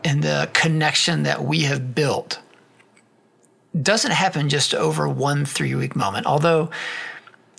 and 0.02 0.22
the 0.22 0.50
connection 0.52 1.24
that 1.24 1.44
we 1.44 1.60
have 1.60 1.94
built 1.94 2.40
doesn't 3.80 4.12
happen 4.12 4.48
just 4.48 4.74
over 4.74 5.08
one 5.08 5.44
three 5.44 5.74
week 5.74 5.96
moment, 5.96 6.26
although 6.26 6.70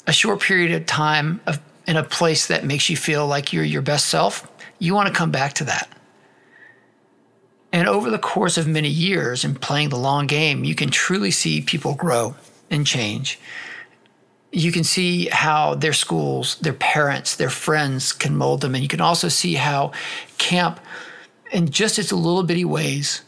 a 0.07 0.13
short 0.13 0.41
period 0.41 0.71
of 0.71 0.85
time 0.85 1.41
of, 1.45 1.59
in 1.87 1.97
a 1.97 2.03
place 2.03 2.47
that 2.47 2.63
makes 2.63 2.89
you 2.89 2.97
feel 2.97 3.27
like 3.27 3.51
you're 3.51 3.63
your 3.63 3.81
best 3.81 4.07
self, 4.07 4.47
you 4.79 4.93
want 4.93 5.07
to 5.07 5.13
come 5.13 5.31
back 5.31 5.53
to 5.53 5.63
that. 5.65 5.89
And 7.71 7.87
over 7.87 8.09
the 8.09 8.19
course 8.19 8.57
of 8.57 8.67
many 8.67 8.87
years 8.87 9.43
and 9.43 9.59
playing 9.59 9.89
the 9.89 9.97
long 9.97 10.27
game, 10.27 10.63
you 10.63 10.75
can 10.75 10.89
truly 10.89 11.31
see 11.31 11.61
people 11.61 11.93
grow 11.93 12.35
and 12.69 12.87
change 12.87 13.39
you 14.55 14.71
can 14.71 14.85
see 14.85 15.27
how 15.27 15.75
their 15.75 15.91
schools, 15.91 16.55
their 16.59 16.73
parents, 16.73 17.35
their 17.35 17.49
friends 17.49 18.13
can 18.13 18.37
mold 18.37 18.61
them. 18.61 18.73
And 18.73 18.81
you 18.81 18.87
can 18.87 19.01
also 19.01 19.27
see 19.27 19.55
how 19.55 19.91
camp, 20.37 20.79
in 21.51 21.69
just 21.69 21.99
its 21.99 22.13
little 22.13 22.41
bitty 22.41 22.63
ways, 22.63 23.21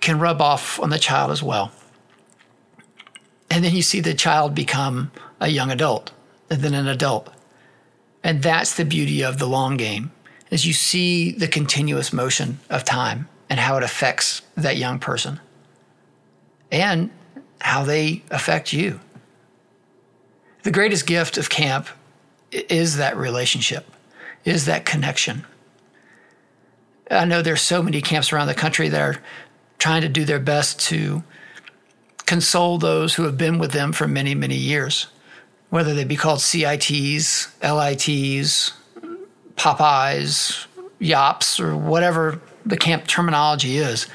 can 0.00 0.18
rub 0.18 0.42
off 0.42 0.78
on 0.80 0.90
the 0.90 0.98
child 0.98 1.30
as 1.30 1.42
well. 1.42 1.72
And 3.50 3.64
then 3.64 3.74
you 3.74 3.80
see 3.80 4.00
the 4.00 4.12
child 4.12 4.54
become 4.54 5.10
a 5.40 5.48
young 5.48 5.70
adult 5.70 6.12
and 6.50 6.60
then 6.60 6.74
an 6.74 6.86
adult. 6.86 7.32
And 8.22 8.42
that's 8.42 8.74
the 8.74 8.84
beauty 8.84 9.24
of 9.24 9.38
the 9.38 9.46
long 9.46 9.78
game 9.78 10.12
is 10.50 10.66
you 10.66 10.74
see 10.74 11.32
the 11.32 11.48
continuous 11.48 12.12
motion 12.12 12.58
of 12.68 12.84
time 12.84 13.28
and 13.48 13.58
how 13.58 13.78
it 13.78 13.82
affects 13.82 14.42
that 14.58 14.76
young 14.76 14.98
person 14.98 15.40
and 16.70 17.10
how 17.62 17.82
they 17.82 18.22
affect 18.30 18.74
you 18.74 19.00
the 20.62 20.70
greatest 20.70 21.06
gift 21.06 21.38
of 21.38 21.50
camp 21.50 21.88
is 22.50 22.96
that 22.96 23.16
relationship, 23.16 23.86
is 24.44 24.66
that 24.66 24.84
connection. 24.84 25.44
I 27.10 27.24
know 27.24 27.42
there's 27.42 27.62
so 27.62 27.82
many 27.82 28.00
camps 28.02 28.32
around 28.32 28.48
the 28.48 28.54
country 28.54 28.88
that 28.88 29.00
are 29.00 29.22
trying 29.78 30.02
to 30.02 30.08
do 30.08 30.24
their 30.24 30.40
best 30.40 30.80
to 30.88 31.22
console 32.26 32.78
those 32.78 33.14
who 33.14 33.22
have 33.24 33.38
been 33.38 33.58
with 33.58 33.72
them 33.72 33.92
for 33.92 34.06
many, 34.06 34.34
many 34.34 34.56
years, 34.56 35.06
whether 35.70 35.94
they 35.94 36.04
be 36.04 36.16
called 36.16 36.40
CITs, 36.40 37.48
LITs, 37.62 38.72
Popeyes, 39.56 40.66
YOPs, 40.98 41.60
or 41.60 41.76
whatever 41.76 42.40
the 42.66 42.76
camp 42.76 43.06
terminology 43.06 43.78
is. 43.78 44.06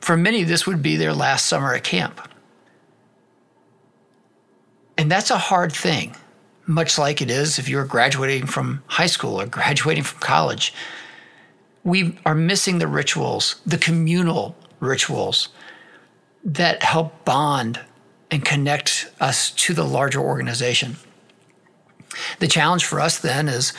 For 0.00 0.16
many, 0.16 0.44
this 0.44 0.66
would 0.66 0.82
be 0.82 0.96
their 0.96 1.12
last 1.12 1.46
summer 1.46 1.74
at 1.74 1.82
camp. 1.82 2.20
And 4.98 5.10
that's 5.10 5.30
a 5.30 5.38
hard 5.38 5.72
thing, 5.72 6.16
much 6.66 6.98
like 6.98 7.20
it 7.20 7.30
is 7.30 7.58
if 7.58 7.68
you're 7.68 7.84
graduating 7.84 8.46
from 8.46 8.82
high 8.86 9.06
school 9.06 9.40
or 9.40 9.46
graduating 9.46 10.04
from 10.04 10.20
college. 10.20 10.72
we 11.84 12.18
are 12.26 12.34
missing 12.34 12.78
the 12.80 12.88
rituals, 12.88 13.56
the 13.64 13.78
communal 13.78 14.56
rituals 14.80 15.50
that 16.44 16.82
help 16.82 17.24
bond 17.24 17.78
and 18.28 18.44
connect 18.44 19.08
us 19.20 19.52
to 19.52 19.72
the 19.72 19.84
larger 19.84 20.20
organization. 20.20 20.96
The 22.40 22.48
challenge 22.48 22.84
for 22.84 22.98
us 23.00 23.20
then 23.20 23.46
is 23.46 23.72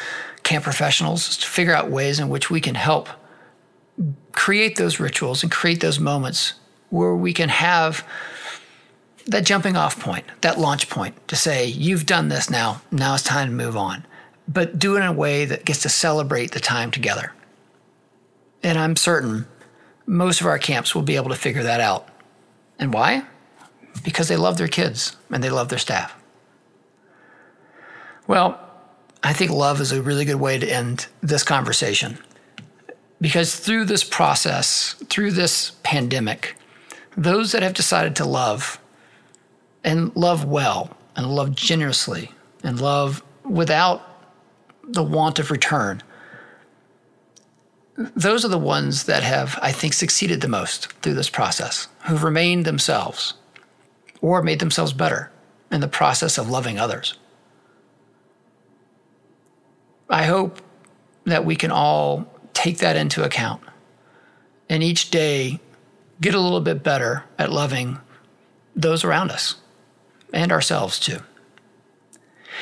camp 0.43 0.63
professionals 0.63 1.27
is 1.29 1.37
to 1.37 1.47
figure 1.47 1.73
out 1.73 1.89
ways 1.91 2.17
in 2.17 2.29
which 2.29 2.49
we 2.49 2.61
can 2.61 2.75
help 2.75 3.09
create 4.31 4.77
those 4.77 4.99
rituals 4.99 5.43
and 5.43 5.51
create 5.51 5.81
those 5.81 5.99
moments 5.99 6.53
where 6.89 7.15
we 7.15 7.33
can 7.33 7.49
have 7.49 8.07
that 9.27 9.45
jumping 9.45 9.75
off 9.75 9.99
point, 9.99 10.25
that 10.41 10.59
launch 10.59 10.89
point 10.89 11.27
to 11.27 11.35
say, 11.35 11.65
you've 11.65 12.05
done 12.05 12.29
this 12.29 12.49
now, 12.49 12.81
now 12.91 13.13
it's 13.13 13.23
time 13.23 13.49
to 13.49 13.53
move 13.53 13.77
on. 13.77 14.05
But 14.47 14.79
do 14.79 14.95
it 14.95 15.01
in 15.01 15.05
a 15.05 15.13
way 15.13 15.45
that 15.45 15.65
gets 15.65 15.81
to 15.81 15.89
celebrate 15.89 16.51
the 16.51 16.59
time 16.59 16.91
together. 16.91 17.33
And 18.63 18.77
I'm 18.77 18.95
certain 18.95 19.45
most 20.05 20.39
of 20.39 20.47
our 20.47 20.57
camps 20.57 20.95
will 20.95 21.01
be 21.01 21.17
able 21.17 21.29
to 21.29 21.35
figure 21.35 21.63
that 21.63 21.81
out. 21.81 22.07
And 22.79 22.93
why? 22.93 23.25
Because 24.03 24.29
they 24.29 24.37
love 24.37 24.57
their 24.57 24.69
kids 24.69 25.17
and 25.29 25.43
they 25.43 25.49
love 25.49 25.67
their 25.67 25.77
staff. 25.77 26.15
Well, 28.25 28.59
I 29.23 29.33
think 29.33 29.51
love 29.51 29.81
is 29.81 29.91
a 29.91 30.01
really 30.01 30.25
good 30.25 30.35
way 30.35 30.57
to 30.57 30.67
end 30.67 31.07
this 31.21 31.43
conversation. 31.43 32.17
Because 33.19 33.55
through 33.59 33.85
this 33.85 34.03
process, 34.03 34.93
through 35.09 35.31
this 35.31 35.71
pandemic, 35.83 36.55
those 37.17 37.51
that 37.51 37.63
have 37.63 37.73
decided 37.73 38.15
to 38.17 38.25
love 38.25 38.79
and 39.87 40.13
love 40.15 40.43
well 40.43 40.95
and 41.15 41.25
love 41.25 41.55
generously 41.55 42.29
and 42.61 42.81
love 42.81 43.23
without 43.43 44.01
the 44.83 45.01
want 45.01 45.39
of 45.39 45.49
return 45.49 46.03
those 48.15 48.45
are 48.45 48.49
the 48.49 48.59
ones 48.59 49.05
that 49.05 49.23
have, 49.23 49.57
I 49.59 49.71
think, 49.71 49.93
succeeded 49.93 50.41
the 50.41 50.47
most 50.47 50.91
through 51.01 51.15
this 51.15 51.31
process, 51.31 51.87
who've 52.05 52.23
remained 52.23 52.63
themselves 52.63 53.33
or 54.21 54.43
made 54.43 54.59
themselves 54.59 54.93
better 54.93 55.31
in 55.71 55.81
the 55.81 55.87
process 55.87 56.37
of 56.37 56.47
loving 56.47 56.77
others. 56.77 57.15
I 60.09 60.25
hope 60.25 60.61
that 61.23 61.43
we 61.43 61.55
can 61.55 61.71
all 61.71 62.31
take 62.53 62.77
that 62.77 62.95
into 62.95 63.23
account 63.23 63.63
and 64.69 64.83
each 64.83 65.09
day 65.09 65.59
get 66.21 66.35
a 66.35 66.39
little 66.39 66.61
bit 66.61 66.83
better 66.83 67.23
at 67.39 67.51
loving 67.51 67.99
those 68.75 69.03
around 69.03 69.31
us 69.31 69.55
and 70.33 70.51
ourselves 70.51 70.99
too. 70.99 71.19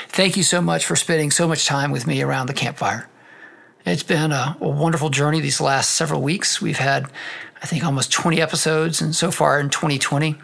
Thank 0.07 0.37
you 0.37 0.43
so 0.43 0.61
much 0.61 0.85
for 0.85 0.95
spending 0.95 1.31
so 1.31 1.47
much 1.47 1.65
time 1.65 1.91
with 1.91 2.05
me 2.05 2.21
around 2.21 2.47
the 2.47 2.53
campfire. 2.53 3.09
It's 3.85 4.03
been 4.03 4.31
a, 4.31 4.57
a, 4.59 4.67
wonderful 4.67 5.09
journey 5.09 5.41
these 5.41 5.61
last 5.61 5.91
several 5.91 6.21
weeks. 6.21 6.59
We've 6.59 6.77
had, 6.77 7.05
I 7.61 7.67
think, 7.67 7.83
almost 7.83 8.11
20 8.11 8.41
episodes, 8.41 8.99
and 8.99 9.15
so 9.15 9.29
far 9.29 9.59
in 9.59 9.69
2020. 9.69 10.35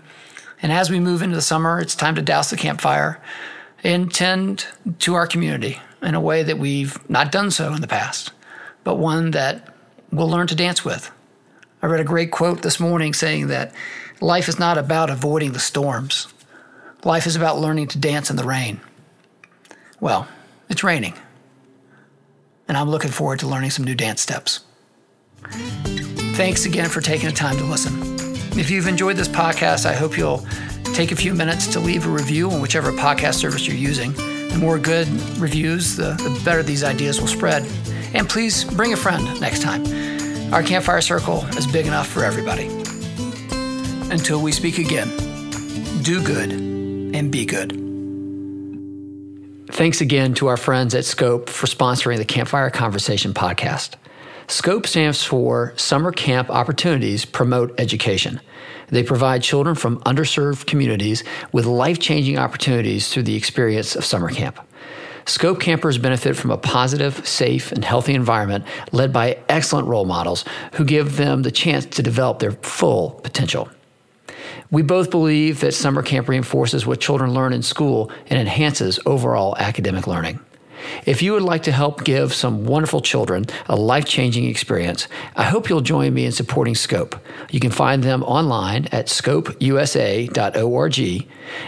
And 0.61 0.71
as 0.71 0.91
we 0.91 0.99
move 0.99 1.23
into 1.23 1.35
the 1.35 1.41
summer, 1.41 1.79
it's 1.79 1.95
time 1.95 2.13
to 2.15 2.21
douse 2.21 2.51
the 2.51 2.57
campfire 2.57 3.19
and 3.83 4.13
tend 4.13 4.67
to 4.99 5.15
our 5.15 5.25
community 5.25 5.79
in 6.03 6.13
a 6.13 6.21
way 6.21 6.43
that 6.43 6.59
we've 6.59 6.97
not 7.09 7.31
done 7.31 7.49
so 7.49 7.73
in 7.73 7.81
the 7.81 7.87
past, 7.87 8.31
but 8.83 8.95
one 8.95 9.31
that 9.31 9.73
we'll 10.11 10.29
learn 10.29 10.47
to 10.47 10.55
dance 10.55 10.85
with. 10.85 11.11
I 11.81 11.87
read 11.87 11.99
a 11.99 12.05
great 12.05 12.29
quote 12.29 12.61
this 12.61 12.79
morning 12.79 13.13
saying 13.13 13.47
that 13.47 13.73
life 14.19 14.47
is 14.47 14.59
not 14.59 14.77
about 14.77 15.09
avoiding 15.09 15.53
the 15.53 15.59
storms, 15.59 16.30
life 17.03 17.27
is 17.27 17.35
about 17.35 17.59
learning 17.59 17.87
to 17.89 17.97
dance 17.97 18.29
in 18.29 18.35
the 18.35 18.43
rain. 18.43 18.79
Well, 19.99 20.27
it's 20.69 20.83
raining 20.83 21.13
and 22.71 22.77
I'm 22.77 22.89
looking 22.89 23.11
forward 23.11 23.39
to 23.39 23.47
learning 23.47 23.71
some 23.71 23.83
new 23.83 23.95
dance 23.95 24.21
steps. 24.21 24.61
Thanks 26.37 26.65
again 26.65 26.87
for 26.87 27.01
taking 27.01 27.27
the 27.27 27.35
time 27.35 27.57
to 27.57 27.65
listen. 27.65 27.93
If 28.57 28.69
you've 28.69 28.87
enjoyed 28.87 29.17
this 29.17 29.27
podcast, 29.27 29.85
I 29.85 29.91
hope 29.91 30.17
you'll 30.17 30.45
take 30.93 31.11
a 31.11 31.15
few 31.17 31.33
minutes 31.33 31.67
to 31.73 31.81
leave 31.81 32.05
a 32.05 32.09
review 32.09 32.49
on 32.49 32.61
whichever 32.61 32.93
podcast 32.93 33.33
service 33.33 33.67
you're 33.67 33.75
using. 33.75 34.13
The 34.13 34.57
more 34.57 34.79
good 34.79 35.09
reviews, 35.37 35.97
the, 35.97 36.13
the 36.13 36.41
better 36.45 36.63
these 36.63 36.85
ideas 36.85 37.19
will 37.19 37.27
spread. 37.27 37.67
And 38.13 38.29
please 38.29 38.63
bring 38.63 38.93
a 38.93 38.97
friend 38.97 39.25
next 39.41 39.61
time. 39.61 39.83
Our 40.53 40.63
campfire 40.63 41.01
circle 41.01 41.43
is 41.57 41.67
big 41.67 41.87
enough 41.87 42.07
for 42.07 42.23
everybody. 42.23 42.67
Until 44.13 44.41
we 44.41 44.53
speak 44.53 44.77
again, 44.77 45.09
do 46.03 46.23
good 46.23 46.70
and 47.13 47.31
be 47.31 47.45
good. 47.45 47.71
Thanks 49.71 50.01
again 50.01 50.33
to 50.35 50.47
our 50.47 50.57
friends 50.57 50.93
at 50.95 51.05
Scope 51.05 51.49
for 51.49 51.65
sponsoring 51.65 52.17
the 52.17 52.25
Campfire 52.25 52.69
Conversation 52.69 53.33
podcast. 53.33 53.95
SCOPE 54.47 54.85
stands 54.85 55.23
for 55.23 55.73
Summer 55.77 56.11
Camp 56.11 56.49
Opportunities 56.49 57.23
Promote 57.23 57.73
Education. 57.79 58.41
They 58.89 59.01
provide 59.01 59.41
children 59.41 59.75
from 59.75 60.01
underserved 60.01 60.65
communities 60.65 61.23
with 61.53 61.65
life 61.65 61.99
changing 61.99 62.37
opportunities 62.37 63.07
through 63.07 63.23
the 63.23 63.37
experience 63.37 63.95
of 63.95 64.03
summer 64.03 64.29
camp. 64.29 64.59
Scope 65.25 65.61
campers 65.61 65.97
benefit 65.97 66.35
from 66.35 66.51
a 66.51 66.57
positive, 66.57 67.25
safe, 67.25 67.71
and 67.71 67.85
healthy 67.85 68.13
environment 68.13 68.65
led 68.91 69.13
by 69.13 69.37
excellent 69.47 69.87
role 69.87 70.05
models 70.05 70.43
who 70.73 70.83
give 70.83 71.15
them 71.15 71.43
the 71.43 71.51
chance 71.51 71.85
to 71.85 72.03
develop 72.03 72.39
their 72.39 72.51
full 72.51 73.11
potential. 73.23 73.69
We 74.71 74.81
both 74.83 75.11
believe 75.11 75.59
that 75.59 75.73
summer 75.73 76.01
camp 76.01 76.29
reinforces 76.29 76.85
what 76.85 77.01
children 77.01 77.33
learn 77.33 77.51
in 77.51 77.61
school 77.61 78.09
and 78.27 78.39
enhances 78.39 78.99
overall 79.05 79.57
academic 79.57 80.07
learning. 80.07 80.39
If 81.05 81.21
you 81.21 81.33
would 81.33 81.43
like 81.43 81.63
to 81.63 81.73
help 81.73 82.05
give 82.05 82.33
some 82.33 82.65
wonderful 82.65 83.01
children 83.01 83.45
a 83.67 83.75
life 83.75 84.05
changing 84.05 84.45
experience, 84.45 85.09
I 85.35 85.43
hope 85.43 85.69
you'll 85.69 85.81
join 85.81 86.13
me 86.13 86.25
in 86.25 86.31
supporting 86.31 86.75
Scope. 86.75 87.17
You 87.51 87.59
can 87.59 87.71
find 87.71 88.01
them 88.01 88.23
online 88.23 88.87
at 88.93 89.07
scopeusa.org 89.07 90.29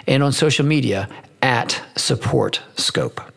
and 0.08 0.24
on 0.24 0.32
social 0.32 0.66
media 0.66 1.10
at 1.42 1.82
Support 1.98 2.62
Scope. 2.78 3.33